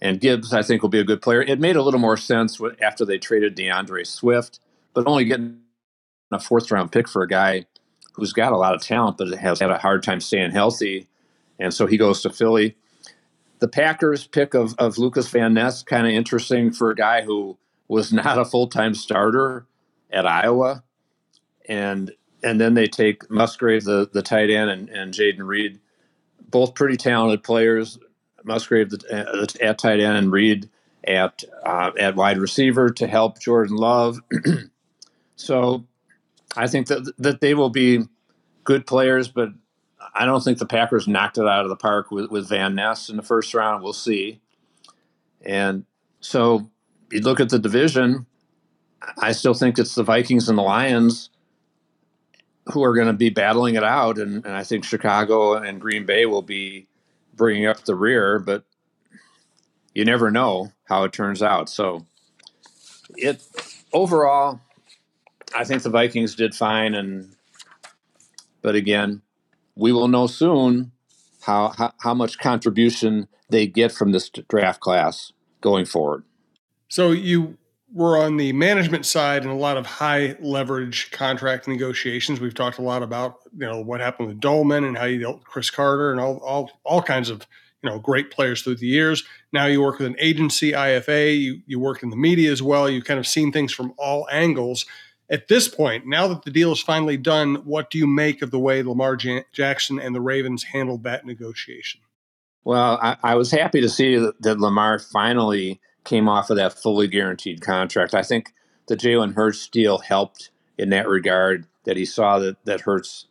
And 0.01 0.19
Gibbs, 0.19 0.53
I 0.53 0.63
think, 0.63 0.81
will 0.81 0.89
be 0.89 0.99
a 0.99 1.05
good 1.05 1.21
player. 1.21 1.41
It 1.41 1.59
made 1.59 1.77
a 1.77 1.81
little 1.81 1.99
more 1.99 2.17
sense 2.17 2.59
after 2.81 3.05
they 3.05 3.17
traded 3.17 3.55
D'Andre 3.55 4.03
Swift, 4.03 4.59
but 4.93 5.07
only 5.07 5.25
getting 5.25 5.61
a 6.31 6.39
fourth 6.39 6.69
round 6.71 6.91
pick 6.91 7.07
for 7.07 7.23
a 7.23 7.27
guy 7.27 7.65
who's 8.13 8.33
got 8.33 8.51
a 8.51 8.57
lot 8.57 8.75
of 8.75 8.81
talent, 8.81 9.17
but 9.17 9.29
has 9.39 9.59
had 9.59 9.71
a 9.71 9.77
hard 9.77 10.03
time 10.03 10.19
staying 10.19 10.51
healthy. 10.51 11.07
And 11.59 11.73
so 11.73 11.85
he 11.85 11.97
goes 11.97 12.21
to 12.23 12.29
Philly. 12.29 12.75
The 13.59 13.67
Packers 13.67 14.27
pick 14.27 14.53
of, 14.53 14.75
of 14.77 14.97
Lucas 14.97 15.29
Van 15.29 15.53
Ness, 15.53 15.83
kind 15.83 16.05
of 16.05 16.13
interesting 16.13 16.71
for 16.71 16.91
a 16.91 16.95
guy 16.95 17.21
who 17.21 17.57
was 17.87 18.11
not 18.13 18.37
a 18.37 18.45
full 18.45 18.67
time 18.67 18.93
starter 18.95 19.65
at 20.11 20.25
Iowa, 20.25 20.83
and 21.67 22.11
and 22.43 22.59
then 22.59 22.73
they 22.73 22.87
take 22.87 23.29
Musgrave, 23.29 23.85
the 23.85 24.09
the 24.11 24.21
tight 24.21 24.49
end, 24.49 24.69
and, 24.69 24.89
and 24.89 25.13
Jayden 25.13 25.45
Reed, 25.45 25.79
both 26.49 26.75
pretty 26.75 26.97
talented 26.97 27.43
players. 27.43 27.99
Musgrave 28.45 28.89
the, 28.89 28.99
uh, 29.09 29.45
at 29.65 29.77
tight 29.77 30.01
end 30.01 30.17
and 30.17 30.31
Reed 30.31 30.69
at 31.05 31.43
uh, 31.65 31.91
at 31.97 32.15
wide 32.15 32.37
receiver 32.37 32.89
to 32.89 33.07
help 33.07 33.39
Jordan 33.39 33.75
Love. 33.75 34.19
so 35.35 35.85
I 36.55 36.67
think 36.67 36.87
that 36.87 37.13
that 37.17 37.41
they 37.41 37.53
will 37.53 37.69
be 37.69 38.03
good 38.63 38.85
players, 38.85 39.27
but 39.27 39.49
I 40.15 40.25
don't 40.25 40.43
think 40.43 40.59
the 40.59 40.65
Packers 40.65 41.07
knocked 41.07 41.37
it 41.37 41.47
out 41.47 41.63
of 41.63 41.69
the 41.69 41.75
park 41.75 42.11
with, 42.11 42.29
with 42.29 42.47
Van 42.47 42.75
Ness 42.75 43.09
in 43.09 43.17
the 43.17 43.23
first 43.23 43.53
round. 43.53 43.83
We'll 43.83 43.93
see. 43.93 44.41
And 45.43 45.85
so 46.19 46.69
you 47.11 47.21
look 47.21 47.39
at 47.39 47.49
the 47.49 47.59
division, 47.59 48.25
I 49.17 49.31
still 49.31 49.53
think 49.53 49.77
it's 49.77 49.95
the 49.95 50.03
Vikings 50.03 50.49
and 50.49 50.57
the 50.57 50.63
Lions 50.63 51.29
who 52.71 52.83
are 52.83 52.93
going 52.93 53.07
to 53.07 53.13
be 53.13 53.29
battling 53.29 53.75
it 53.75 53.83
out. 53.83 54.17
And, 54.17 54.45
and 54.45 54.55
I 54.55 54.63
think 54.63 54.85
Chicago 54.85 55.55
and 55.55 55.81
Green 55.81 56.05
Bay 56.05 56.25
will 56.25 56.41
be 56.41 56.87
bringing 57.35 57.65
up 57.65 57.83
the 57.83 57.95
rear, 57.95 58.39
but 58.39 58.63
you 59.93 60.05
never 60.05 60.31
know 60.31 60.71
how 60.85 61.03
it 61.03 61.13
turns 61.13 61.41
out. 61.41 61.69
So 61.69 62.05
it 63.15 63.43
overall, 63.91 64.61
I 65.55 65.65
think 65.65 65.83
the 65.83 65.89
Vikings 65.89 66.35
did 66.35 66.55
fine. 66.55 66.93
And, 66.93 67.35
but 68.61 68.75
again, 68.75 69.21
we 69.75 69.91
will 69.91 70.07
know 70.07 70.27
soon 70.27 70.91
how, 71.41 71.69
how, 71.69 71.93
how 71.99 72.13
much 72.13 72.39
contribution 72.39 73.27
they 73.49 73.67
get 73.67 73.91
from 73.91 74.11
this 74.11 74.29
draft 74.29 74.79
class 74.79 75.31
going 75.61 75.85
forward. 75.85 76.23
So 76.87 77.11
you 77.11 77.57
were 77.93 78.17
on 78.17 78.37
the 78.37 78.51
management 78.53 79.05
side 79.05 79.43
and 79.43 79.51
a 79.51 79.55
lot 79.55 79.77
of 79.77 79.85
high 79.85 80.35
leverage 80.39 81.11
contract 81.11 81.67
negotiations. 81.67 82.39
We've 82.39 82.53
talked 82.53 82.79
a 82.79 82.81
lot 82.81 83.03
about 83.03 83.37
you 83.55 83.65
know 83.65 83.81
what 83.81 84.01
happened 84.01 84.29
with 84.29 84.39
Dolman 84.39 84.83
and 84.83 84.97
how 84.97 85.05
you 85.05 85.19
dealt 85.19 85.37
with 85.37 85.45
Cris 85.45 85.69
Carter 85.69 86.11
and 86.11 86.19
all 86.19 86.37
all 86.37 86.71
all 86.83 87.01
kinds 87.01 87.29
of 87.29 87.45
you 87.83 87.89
know 87.89 87.99
great 87.99 88.31
players 88.31 88.63
through 88.63 88.75
the 88.75 88.87
years. 88.87 89.23
Now 89.51 89.67
you 89.67 89.81
work 89.81 89.99
with 89.99 90.07
an 90.07 90.15
agency, 90.19 90.71
IFA. 90.71 91.39
You 91.39 91.61
you 91.67 91.79
work 91.79 92.01
in 92.01 92.09
the 92.09 92.15
media 92.15 92.51
as 92.51 92.63
well. 92.63 92.89
You've 92.89 93.05
kind 93.05 93.19
of 93.19 93.27
seen 93.27 93.51
things 93.51 93.71
from 93.71 93.93
all 93.97 94.27
angles. 94.31 94.85
At 95.29 95.47
this 95.47 95.67
point, 95.67 96.05
now 96.05 96.27
that 96.27 96.43
the 96.43 96.51
deal 96.51 96.71
is 96.71 96.81
finally 96.81 97.17
done, 97.17 97.55
what 97.65 97.89
do 97.89 97.97
you 97.97 98.07
make 98.07 98.41
of 98.41 98.51
the 98.51 98.59
way 98.59 98.83
Lamar 98.83 99.17
Jackson 99.53 99.99
and 99.99 100.13
the 100.13 100.21
Ravens 100.21 100.63
handled 100.63 101.03
that 101.03 101.25
negotiation? 101.25 102.01
Well, 102.63 102.99
I, 103.01 103.17
I 103.23 103.35
was 103.35 103.51
happy 103.51 103.81
to 103.81 103.89
see 103.89 104.17
that, 104.17 104.41
that 104.41 104.59
Lamar 104.59 104.99
finally 104.99 105.79
came 106.03 106.29
off 106.29 106.49
of 106.49 106.57
that 106.57 106.73
fully 106.73 107.07
guaranteed 107.07 107.61
contract. 107.61 108.13
I 108.13 108.23
think 108.23 108.53
the 108.87 108.97
Jalen 108.97 109.33
Hurts 109.33 109.67
deal 109.67 109.99
helped 109.99 110.51
in 110.77 110.89
that 110.89 111.07
regard 111.07 111.67
that 111.85 111.97
he 111.97 112.05
saw 112.05 112.39
that, 112.39 112.63
that 112.65 112.81
Hurts, 112.81 113.27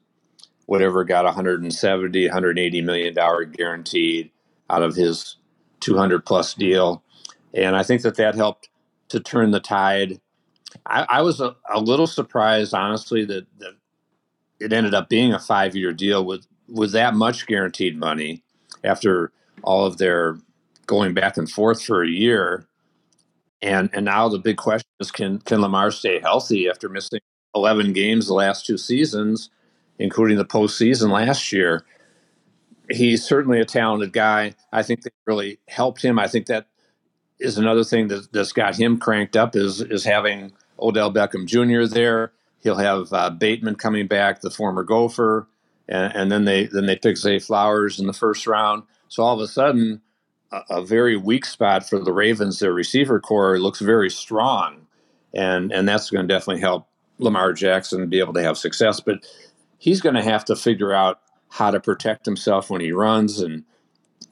whatever, 0.66 1.04
got 1.04 1.24
170, 1.24 2.26
180 2.26 2.82
million 2.82 3.14
dollar 3.14 3.44
guaranteed 3.44 4.30
out 4.70 4.82
of 4.82 4.94
his 4.94 5.36
200 5.80 6.24
plus 6.24 6.54
deal. 6.54 7.02
And 7.54 7.76
I 7.76 7.82
think 7.82 8.02
that 8.02 8.16
that 8.16 8.34
helped 8.34 8.68
to 9.08 9.20
turn 9.20 9.50
the 9.50 9.60
tide. 9.60 10.20
I, 10.86 11.06
I 11.08 11.22
was 11.22 11.40
a, 11.40 11.54
a, 11.72 11.80
little 11.80 12.06
surprised, 12.06 12.74
honestly, 12.74 13.24
that, 13.24 13.46
that 13.58 13.74
it 14.60 14.72
ended 14.72 14.94
up 14.94 15.08
being 15.08 15.32
a 15.32 15.38
five 15.38 15.76
year 15.76 15.92
deal 15.92 16.24
with, 16.24 16.46
with 16.68 16.92
that 16.92 17.14
much 17.14 17.46
guaranteed 17.46 17.98
money 17.98 18.42
after 18.84 19.32
all 19.62 19.86
of 19.86 19.98
their 19.98 20.38
going 20.86 21.14
back 21.14 21.36
and 21.36 21.50
forth 21.50 21.82
for 21.82 22.02
a 22.02 22.08
year. 22.08 22.66
And 23.60 23.90
and 23.92 24.04
now 24.04 24.28
the 24.28 24.38
big 24.38 24.56
question 24.56 24.88
is 25.00 25.10
can 25.12 25.38
can 25.38 25.60
Lamar 25.60 25.90
stay 25.90 26.20
healthy 26.20 26.68
after 26.68 26.88
missing 26.88 27.20
11 27.54 27.92
games 27.92 28.26
the 28.26 28.34
last 28.34 28.66
two 28.66 28.76
seasons, 28.76 29.50
including 29.98 30.36
the 30.36 30.44
postseason 30.44 31.10
last 31.10 31.52
year? 31.52 31.84
He's 32.90 33.24
certainly 33.24 33.60
a 33.60 33.64
talented 33.64 34.12
guy. 34.12 34.54
I 34.72 34.82
think 34.82 35.02
they 35.02 35.10
really 35.26 35.60
helped 35.68 36.02
him. 36.02 36.18
I 36.18 36.26
think 36.26 36.46
that 36.46 36.66
is 37.38 37.56
another 37.56 37.84
thing 37.84 38.08
that, 38.08 38.32
that's 38.32 38.52
got 38.52 38.76
him 38.76 38.98
cranked 38.98 39.36
up 39.36 39.54
is 39.54 39.80
is 39.80 40.04
having 40.04 40.52
Odell 40.82 41.12
Beckham 41.12 41.46
Jr. 41.46 41.92
there. 41.92 42.32
He'll 42.60 42.76
have 42.76 43.12
uh, 43.12 43.30
Bateman 43.30 43.76
coming 43.76 44.06
back, 44.06 44.40
the 44.40 44.50
former 44.50 44.84
Gopher, 44.84 45.48
and, 45.88 46.14
and, 46.14 46.32
then 46.32 46.44
they 46.44 46.66
then 46.66 46.86
they 46.86 46.96
pick 46.96 47.16
Zay 47.16 47.38
Flowers 47.38 47.98
in 47.98 48.06
the 48.06 48.12
first 48.12 48.46
round. 48.46 48.84
So 49.08 49.22
all 49.22 49.34
of 49.34 49.40
a 49.40 49.48
sudden, 49.48 50.00
a, 50.52 50.60
a 50.70 50.82
very 50.82 51.16
weak 51.16 51.44
spot 51.44 51.88
for 51.88 51.98
the 51.98 52.12
Ravens, 52.12 52.58
their 52.58 52.72
receiver 52.72 53.20
corps 53.20 53.58
looks 53.58 53.80
very 53.80 54.10
strong, 54.10 54.86
and 55.34 55.72
and 55.72 55.88
that's 55.88 56.10
going 56.10 56.26
to 56.26 56.32
definitely 56.32 56.60
help 56.60 56.86
Lamar 57.18 57.52
Jackson 57.52 58.08
be 58.08 58.20
able 58.20 58.34
to 58.34 58.42
have 58.42 58.56
success. 58.56 59.00
But 59.00 59.26
he's 59.78 60.00
going 60.00 60.14
to 60.14 60.22
have 60.22 60.44
to 60.46 60.56
figure 60.56 60.92
out 60.92 61.20
how 61.48 61.70
to 61.70 61.80
protect 61.80 62.24
himself 62.24 62.70
when 62.70 62.80
he 62.80 62.92
runs 62.92 63.40
and 63.40 63.64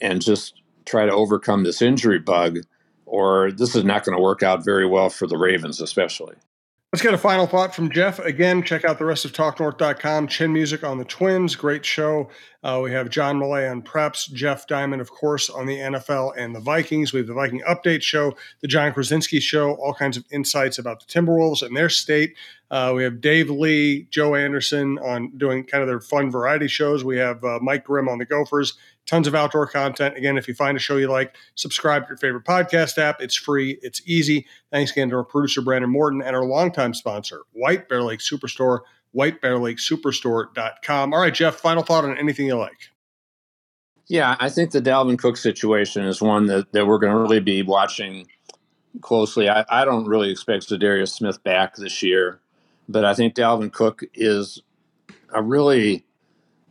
and 0.01 0.23
just 0.23 0.55
try 0.87 1.05
to 1.05 1.13
overcome 1.13 1.65
this 1.65 1.83
injury 1.83 2.19
bug 2.19 2.61
or 3.11 3.51
this 3.51 3.75
is 3.75 3.85
not 3.85 4.05
going 4.05 4.17
to 4.17 4.23
work 4.23 4.43
out 4.43 4.65
very 4.65 4.87
well 4.87 5.11
for 5.11 5.27
the 5.27 5.37
Ravens, 5.37 5.81
especially. 5.81 6.37
Let's 6.93 7.03
get 7.03 7.15
a 7.15 7.19
final 7.19 7.47
thought 7.47 7.73
from 7.73 7.91
Jeff. 7.91 8.19
Again, 8.19 8.65
check 8.65 8.85
out 8.85 8.99
the 8.99 9.05
rest 9.05 9.25
of 9.25 9.33
TalkNorth.com. 9.33 10.27
Chin 10.27 10.53
Music 10.53 10.83
on 10.83 10.99
the 10.99 11.05
Twins, 11.05 11.55
great 11.55 11.85
show. 11.85 12.29
Uh, 12.65 12.81
we 12.83 12.91
have 12.91 13.11
John 13.11 13.39
Millea 13.39 13.71
on 13.71 13.83
Preps, 13.83 14.33
Jeff 14.33 14.67
Diamond, 14.67 15.01
of 15.01 15.09
course, 15.09 15.49
on 15.49 15.67
the 15.67 15.77
NFL 15.77 16.33
and 16.37 16.53
the 16.53 16.59
Vikings. 16.59 17.13
We 17.13 17.21
have 17.21 17.29
the 17.29 17.35
Viking 17.35 17.63
Update 17.69 18.03
Show, 18.03 18.35
the 18.61 18.67
Jon 18.67 18.93
Krawczynski 18.93 19.41
Show, 19.41 19.75
all 19.75 19.95
kinds 19.95 20.17
of 20.17 20.25
insights 20.33 20.79
about 20.79 20.99
the 20.99 21.07
Timberwolves 21.07 21.63
and 21.63 21.77
their 21.77 21.89
state. 21.89 22.35
Uh, 22.73 22.93
we 22.95 23.05
have 23.05 23.21
Dave 23.21 23.51
Lee, 23.51 24.09
Joe 24.11 24.35
Anderson 24.35 24.99
on 24.99 25.31
doing 25.37 25.65
kind 25.65 25.83
of 25.83 25.89
their 25.89 26.01
fun 26.01 26.29
variety 26.29 26.67
shows. 26.67 27.05
We 27.05 27.19
have 27.19 27.45
uh, 27.45 27.61
Mike 27.63 27.85
Grimm 27.85 28.09
on 28.09 28.19
the 28.19 28.25
Gophers, 28.25 28.75
tons 29.07 29.27
of 29.27 29.35
outdoor 29.35 29.67
content. 29.67 30.17
Again, 30.17 30.39
if 30.39 30.47
you 30.47 30.55
find 30.55 30.77
a 30.77 30.81
show 30.81 30.97
you 30.97 31.09
like, 31.09 31.35
subscribe 31.55 32.05
to 32.05 32.11
your 32.11 32.17
favorite 32.17 32.45
podcast 32.45 32.99
app. 32.99 33.21
It's 33.21 33.35
free, 33.37 33.79
it's 33.83 34.01
easy. 34.07 34.47
Thanks 34.71 34.93
again 34.93 35.11
to 35.11 35.17
our 35.17 35.25
producer, 35.25 35.63
Brandon 35.63 35.91
Morton, 35.91 36.23
and 36.23 36.37
our 36.37 36.45
longtime 36.45 36.95
sponsor, 36.95 37.43
White 37.53 37.89
Bear 37.89 38.03
Lake 38.03 38.21
Superstore, 38.21 38.81
whitebearlakesuperstore.com. 39.15 41.13
All 41.13 41.21
right, 41.21 41.35
Jeff, 41.35 41.57
final 41.57 41.83
thought 41.83 42.05
on 42.05 42.17
anything 42.17 42.47
you 42.47 42.57
like. 42.57 42.91
Yeah, 44.07 44.37
I 44.41 44.49
think 44.49 44.73
the 44.73 44.83
Dalvin 44.83 45.19
Cook 45.19 45.37
situation 45.37 46.05
is 46.05 46.21
one 46.21 46.47
that, 46.47 46.73
that 46.73 46.87
we're 46.87 46.99
going 46.99 47.13
to 47.13 47.19
really 47.19 47.41
be 47.41 47.63
watching 47.63 48.27
closely. 49.01 49.49
I, 49.49 49.65
I 49.69 49.85
don't 49.85 50.07
really 50.07 50.31
expect 50.31 50.69
Za'Darius 50.69 51.11
Smith 51.11 51.43
back 51.45 51.77
this 51.77 52.03
year, 52.03 52.41
but 52.89 53.05
I 53.05 53.15
think 53.15 53.35
Dalvin 53.35 53.73
Cook 53.73 54.03
is 54.15 54.63
a 55.33 55.43
really 55.43 56.05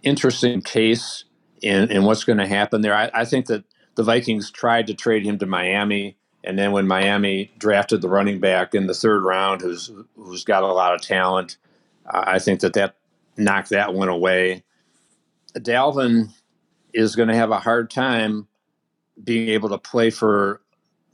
interesting 0.03 0.61
case 0.61 1.23
in, 1.61 1.91
in 1.91 2.03
what's 2.03 2.23
going 2.23 2.37
to 2.37 2.47
happen 2.47 2.81
there. 2.81 2.95
I, 2.95 3.09
I 3.13 3.25
think 3.25 3.47
that 3.47 3.63
the 3.95 4.03
Vikings 4.03 4.51
tried 4.51 4.87
to 4.87 4.93
trade 4.93 5.25
him 5.25 5.37
to 5.39 5.45
Miami, 5.45 6.17
and 6.43 6.57
then 6.57 6.71
when 6.71 6.87
Miami 6.87 7.51
drafted 7.57 8.01
the 8.01 8.09
running 8.09 8.39
back 8.39 8.73
in 8.73 8.87
the 8.87 8.93
third 8.93 9.23
round, 9.23 9.61
who's 9.61 9.91
who's 10.15 10.43
got 10.43 10.63
a 10.63 10.67
lot 10.67 10.95
of 10.95 11.01
talent, 11.01 11.57
I 12.09 12.39
think 12.39 12.61
that 12.61 12.73
that 12.73 12.95
knocked 13.37 13.69
that 13.69 13.93
one 13.93 14.09
away. 14.09 14.63
Dalvin 15.55 16.29
is 16.93 17.15
going 17.15 17.29
to 17.29 17.35
have 17.35 17.51
a 17.51 17.59
hard 17.59 17.89
time 17.89 18.47
being 19.23 19.49
able 19.49 19.69
to 19.69 19.77
play 19.77 20.09
for 20.09 20.61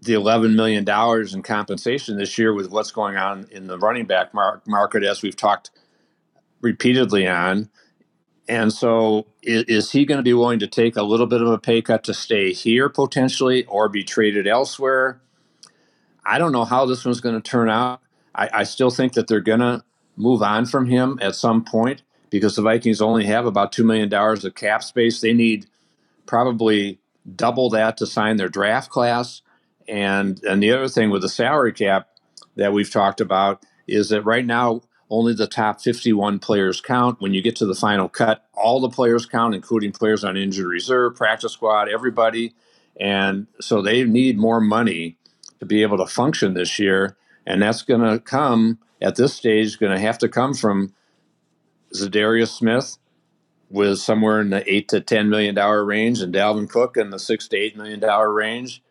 the 0.01 0.13
$11 0.13 0.55
million 0.55 0.87
in 1.33 1.41
compensation 1.41 2.17
this 2.17 2.37
year 2.37 2.53
with 2.53 2.69
what's 2.69 2.91
going 2.91 3.17
on 3.17 3.47
in 3.51 3.67
the 3.67 3.79
running 3.79 4.05
back 4.05 4.33
mar- 4.33 4.61
market, 4.67 5.03
as 5.03 5.21
we've 5.21 5.35
talked 5.35 5.71
repeatedly 6.61 7.27
on. 7.27 7.69
And 8.47 8.71
so, 8.71 9.27
is, 9.41 9.63
is 9.63 9.91
he 9.91 10.05
going 10.05 10.17
to 10.19 10.23
be 10.23 10.33
willing 10.33 10.59
to 10.59 10.67
take 10.67 10.95
a 10.95 11.03
little 11.03 11.25
bit 11.25 11.41
of 11.41 11.47
a 11.47 11.57
pay 11.57 11.81
cut 11.81 12.03
to 12.05 12.13
stay 12.13 12.53
here 12.53 12.89
potentially 12.89 13.65
or 13.65 13.89
be 13.89 14.03
traded 14.03 14.47
elsewhere? 14.47 15.19
I 16.25 16.37
don't 16.37 16.51
know 16.51 16.65
how 16.65 16.85
this 16.85 17.05
one's 17.05 17.21
going 17.21 17.35
to 17.35 17.41
turn 17.41 17.69
out. 17.69 18.01
I, 18.33 18.49
I 18.53 18.63
still 18.63 18.89
think 18.89 19.13
that 19.13 19.27
they're 19.27 19.39
going 19.41 19.59
to 19.59 19.83
move 20.15 20.41
on 20.41 20.65
from 20.65 20.87
him 20.87 21.19
at 21.21 21.35
some 21.35 21.63
point 21.63 22.03
because 22.29 22.55
the 22.55 22.61
Vikings 22.61 23.01
only 23.01 23.25
have 23.25 23.45
about 23.45 23.71
$2 23.71 23.85
million 23.85 24.13
of 24.13 24.55
cap 24.55 24.83
space. 24.83 25.21
They 25.21 25.33
need 25.33 25.67
probably 26.25 26.99
double 27.35 27.69
that 27.71 27.97
to 27.97 28.07
sign 28.07 28.37
their 28.37 28.49
draft 28.49 28.89
class. 28.89 29.41
And, 29.87 30.43
and 30.43 30.61
the 30.61 30.71
other 30.71 30.87
thing 30.87 31.11
with 31.11 31.21
the 31.21 31.29
salary 31.29 31.73
cap 31.73 32.09
that 32.55 32.73
we've 32.73 32.89
talked 32.89 33.21
about 33.21 33.63
is 33.87 34.09
that 34.09 34.23
right 34.23 34.45
now 34.45 34.81
only 35.09 35.33
the 35.33 35.47
top 35.47 35.81
51 35.81 36.39
players 36.39 36.81
count. 36.81 37.21
When 37.21 37.33
you 37.33 37.41
get 37.41 37.55
to 37.57 37.65
the 37.65 37.75
final 37.75 38.09
cut, 38.09 38.45
all 38.53 38.79
the 38.79 38.89
players 38.89 39.25
count, 39.25 39.53
including 39.53 39.91
players 39.91 40.23
on 40.23 40.37
injured 40.37 40.67
reserve, 40.67 41.15
practice 41.15 41.53
squad, 41.53 41.89
everybody. 41.89 42.55
And 42.99 43.47
so 43.59 43.81
they 43.81 44.03
need 44.03 44.37
more 44.37 44.59
money 44.59 45.17
to 45.59 45.65
be 45.65 45.83
able 45.83 45.97
to 45.97 46.07
function 46.07 46.53
this 46.53 46.79
year. 46.79 47.17
And 47.45 47.61
that's 47.61 47.83
going 47.83 48.01
to 48.01 48.19
come 48.19 48.79
at 49.01 49.15
this 49.15 49.33
stage, 49.33 49.77
going 49.79 49.91
to 49.91 49.99
have 49.99 50.17
to 50.19 50.29
come 50.29 50.53
from 50.53 50.93
Za'Darius 51.93 52.49
Smith 52.49 52.97
with 53.69 53.99
somewhere 53.99 54.41
in 54.41 54.49
the 54.49 54.71
eight 54.71 54.87
to 54.89 55.01
ten 55.01 55.29
million 55.29 55.55
dollar 55.55 55.83
range, 55.83 56.21
and 56.21 56.33
Dalvin 56.33 56.69
Cook 56.69 56.97
in 56.97 57.09
the 57.09 57.19
six 57.19 57.47
to 57.49 57.57
eight 57.57 57.75
million 57.75 57.99
dollar 57.99 58.31
range. 58.31 58.81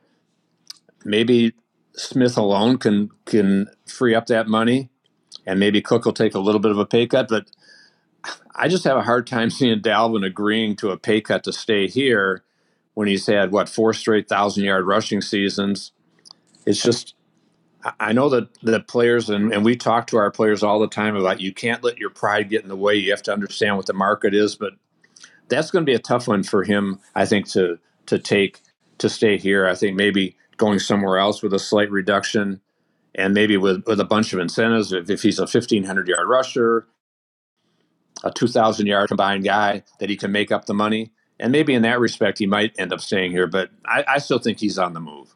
Maybe 1.05 1.55
Smith 1.94 2.37
alone 2.37 2.79
can 2.79 3.11
can 3.24 3.68
free 3.87 4.14
up 4.14 4.27
that 4.27 4.48
money 4.48 4.90
and 5.46 5.61
maybe 5.61 5.83
Cook 5.83 6.04
will 6.04 6.12
take 6.12 6.35
a 6.35 6.40
little 6.40 6.61
bit 6.61 6.70
of 6.70 6.78
a 6.78 6.87
pay 6.87 7.07
cut. 7.07 7.28
But 7.28 7.46
I 8.54 8.68
just 8.68 8.85
have 8.85 8.96
a 8.96 9.02
hard 9.02 9.26
time 9.26 9.50
seeing 9.50 9.80
Dalvin 9.80 10.26
agreeing 10.26 10.76
to 10.76 10.90
a 10.90 10.98
pay 10.98 11.20
cut 11.20 11.44
to 11.44 11.52
stay 11.52 11.88
here 11.88 12.42
when 12.94 13.09
he's 13.09 13.26
had 13.26 13.52
what 13.52 13.68
four 13.68 13.92
straight 13.92 14.28
thousand 14.28 14.64
yard 14.64 14.87
rushing 14.87 15.20
seasons. 15.20 15.92
It's 16.66 16.83
just 16.83 17.14
I 18.00 18.12
know 18.12 18.28
that 18.30 18.48
the 18.62 18.80
players 18.80 19.28
and, 19.30 19.52
and 19.52 19.64
we 19.64 19.76
talk 19.76 20.07
to 20.09 20.16
our 20.16 20.30
players 20.30 20.62
all 20.62 20.80
the 20.80 20.88
time 20.88 21.16
about 21.16 21.40
you 21.40 21.52
can't 21.52 21.85
let 21.85 21.98
your 21.98 22.11
pride 22.11 22.48
get 22.50 22.62
in 22.62 22.68
the 22.68 22.76
way. 22.76 22.94
You 22.94 23.11
have 23.11 23.22
to 23.24 23.33
understand 23.33 23.76
what 23.76 23.87
the 23.87 23.92
market 23.92 24.35
is, 24.35 24.57
but 24.57 24.72
that's 25.48 25.70
going 25.70 25.85
to 25.85 25.90
be 25.90 25.96
a 25.96 26.00
tough 26.00 26.28
one 26.28 26.42
for 26.42 26.64
him, 26.64 27.00
I 27.14 27.26
think, 27.26 27.48
to 27.50 27.78
to 28.07 28.18
take 28.18 28.61
to 28.98 29.09
stay 29.09 29.38
here. 29.38 29.66
I 29.66 29.74
think 29.74 29.96
maybe 29.96 30.37
going 30.57 30.78
somewhere 30.78 31.18
else 31.18 31.42
with 31.42 31.54
a 31.54 31.59
slight 31.59 31.90
reduction 31.90 32.61
and 33.14 33.35
maybe 33.35 33.57
with, 33.57 33.85
with 33.87 34.00
a 34.00 34.05
bunch 34.05 34.33
of 34.33 34.38
incentives. 34.38 34.92
If, 34.92 35.11
if 35.11 35.22
he's 35.22 35.38
a 35.38 35.42
1,500 35.42 36.09
yard 36.09 36.29
rusher, 36.29 36.87
a 38.22 38.31
2,000 38.31 38.87
yard 38.87 39.09
combined 39.09 39.44
guy, 39.44 39.83
that 40.00 40.11
he 40.11 40.16
can 40.16 40.33
make 40.33 40.50
up 40.50 40.66
the 40.66 40.74
money. 40.74 41.12
And 41.38 41.53
maybe 41.53 41.74
in 41.74 41.83
that 41.83 42.00
respect, 42.00 42.38
he 42.38 42.46
might 42.46 42.74
end 42.79 42.92
up 42.92 43.00
staying 43.00 43.33
here, 43.33 43.46
but 43.46 43.70
I, 43.85 44.05
I 44.07 44.18
still 44.18 44.38
think 44.38 44.61
he's 44.61 44.79
on 44.79 44.94
the 44.94 45.00
move. 45.00 45.35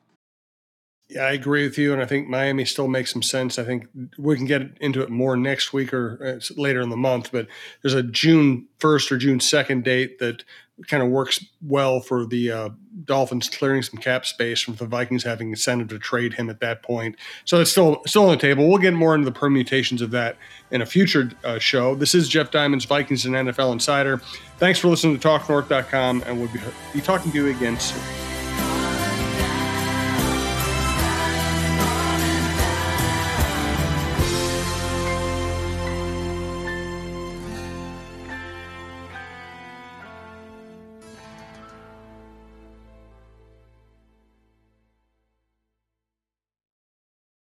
Yeah, 1.09 1.23
I 1.23 1.33
agree 1.33 1.65
with 1.65 1.79
you, 1.79 1.95
and 1.95 2.03
I 2.03 2.05
think 2.05 2.29
Miami 2.29 2.67
still 2.67 2.87
makes 2.87 3.11
some 3.11 3.23
sense. 3.23 3.59
I 3.59 3.65
think 3.65 3.89
we 4.19 4.37
can 4.37 4.45
get 4.45 4.77
into 4.79 5.01
it 5.01 5.09
more 5.09 5.39
next 5.39 5.73
week 5.73 5.95
or 5.95 6.39
uh, 6.39 6.55
later 6.61 6.83
in 6.83 6.91
the 6.91 6.99
month, 6.99 7.33
but 7.33 7.47
there's 7.83 7.95
a 7.95 8.03
June 8.03 8.67
1st 8.81 9.13
or 9.13 9.17
June 9.17 9.39
2nd 9.39 9.85
date 9.85 10.19
that 10.19 10.45
kind 10.87 11.03
of 11.03 11.09
works 11.09 11.45
well 11.63 12.01
for 12.01 12.27
the 12.27 12.53
uh, 12.53 12.69
Dolphins 13.05 13.49
clearing 13.49 13.83
some 13.83 13.99
cap 13.99 14.27
space 14.27 14.61
from 14.61 14.77
the 14.77 14.87
Vikings 14.87 15.25
having 15.25 15.51
incentive 15.51 15.89
to 15.89 15.99
trade 15.99 16.35
him 16.35 16.49
at 16.51 16.61
that 16.61 16.83
point. 16.83 17.17
So 17.47 17.61
it's 17.61 17.71
still 17.71 18.03
still 18.07 18.25
on 18.25 18.31
the 18.31 18.37
table. 18.37 18.69
We'll 18.69 18.79
get 18.79 18.95
more 18.95 19.15
into 19.15 19.25
the 19.25 19.33
permutations 19.33 20.03
of 20.03 20.11
that 20.13 20.37
in 20.71 20.83
a 20.83 20.87
future 20.87 21.31
uh, 21.43 21.59
show. 21.59 21.95
This 21.95 22.15
is 22.15 22.29
Jeff 22.29 22.51
Diamond's 22.51 22.85
Vikings 22.85 23.25
and 23.25 23.35
NFL 23.35 23.73
Insider. 23.73 24.19
Thanks 24.59 24.79
for 24.79 24.89
listening 24.89 25.19
to 25.19 25.29
TalkNorth.com, 25.29 26.25
and 26.27 26.39
we'll 26.39 26.53
be, 26.53 26.61
be 26.93 27.01
talking 27.01 27.33
to 27.33 27.39
you 27.39 27.47
again 27.49 27.79
soon. 27.81 28.28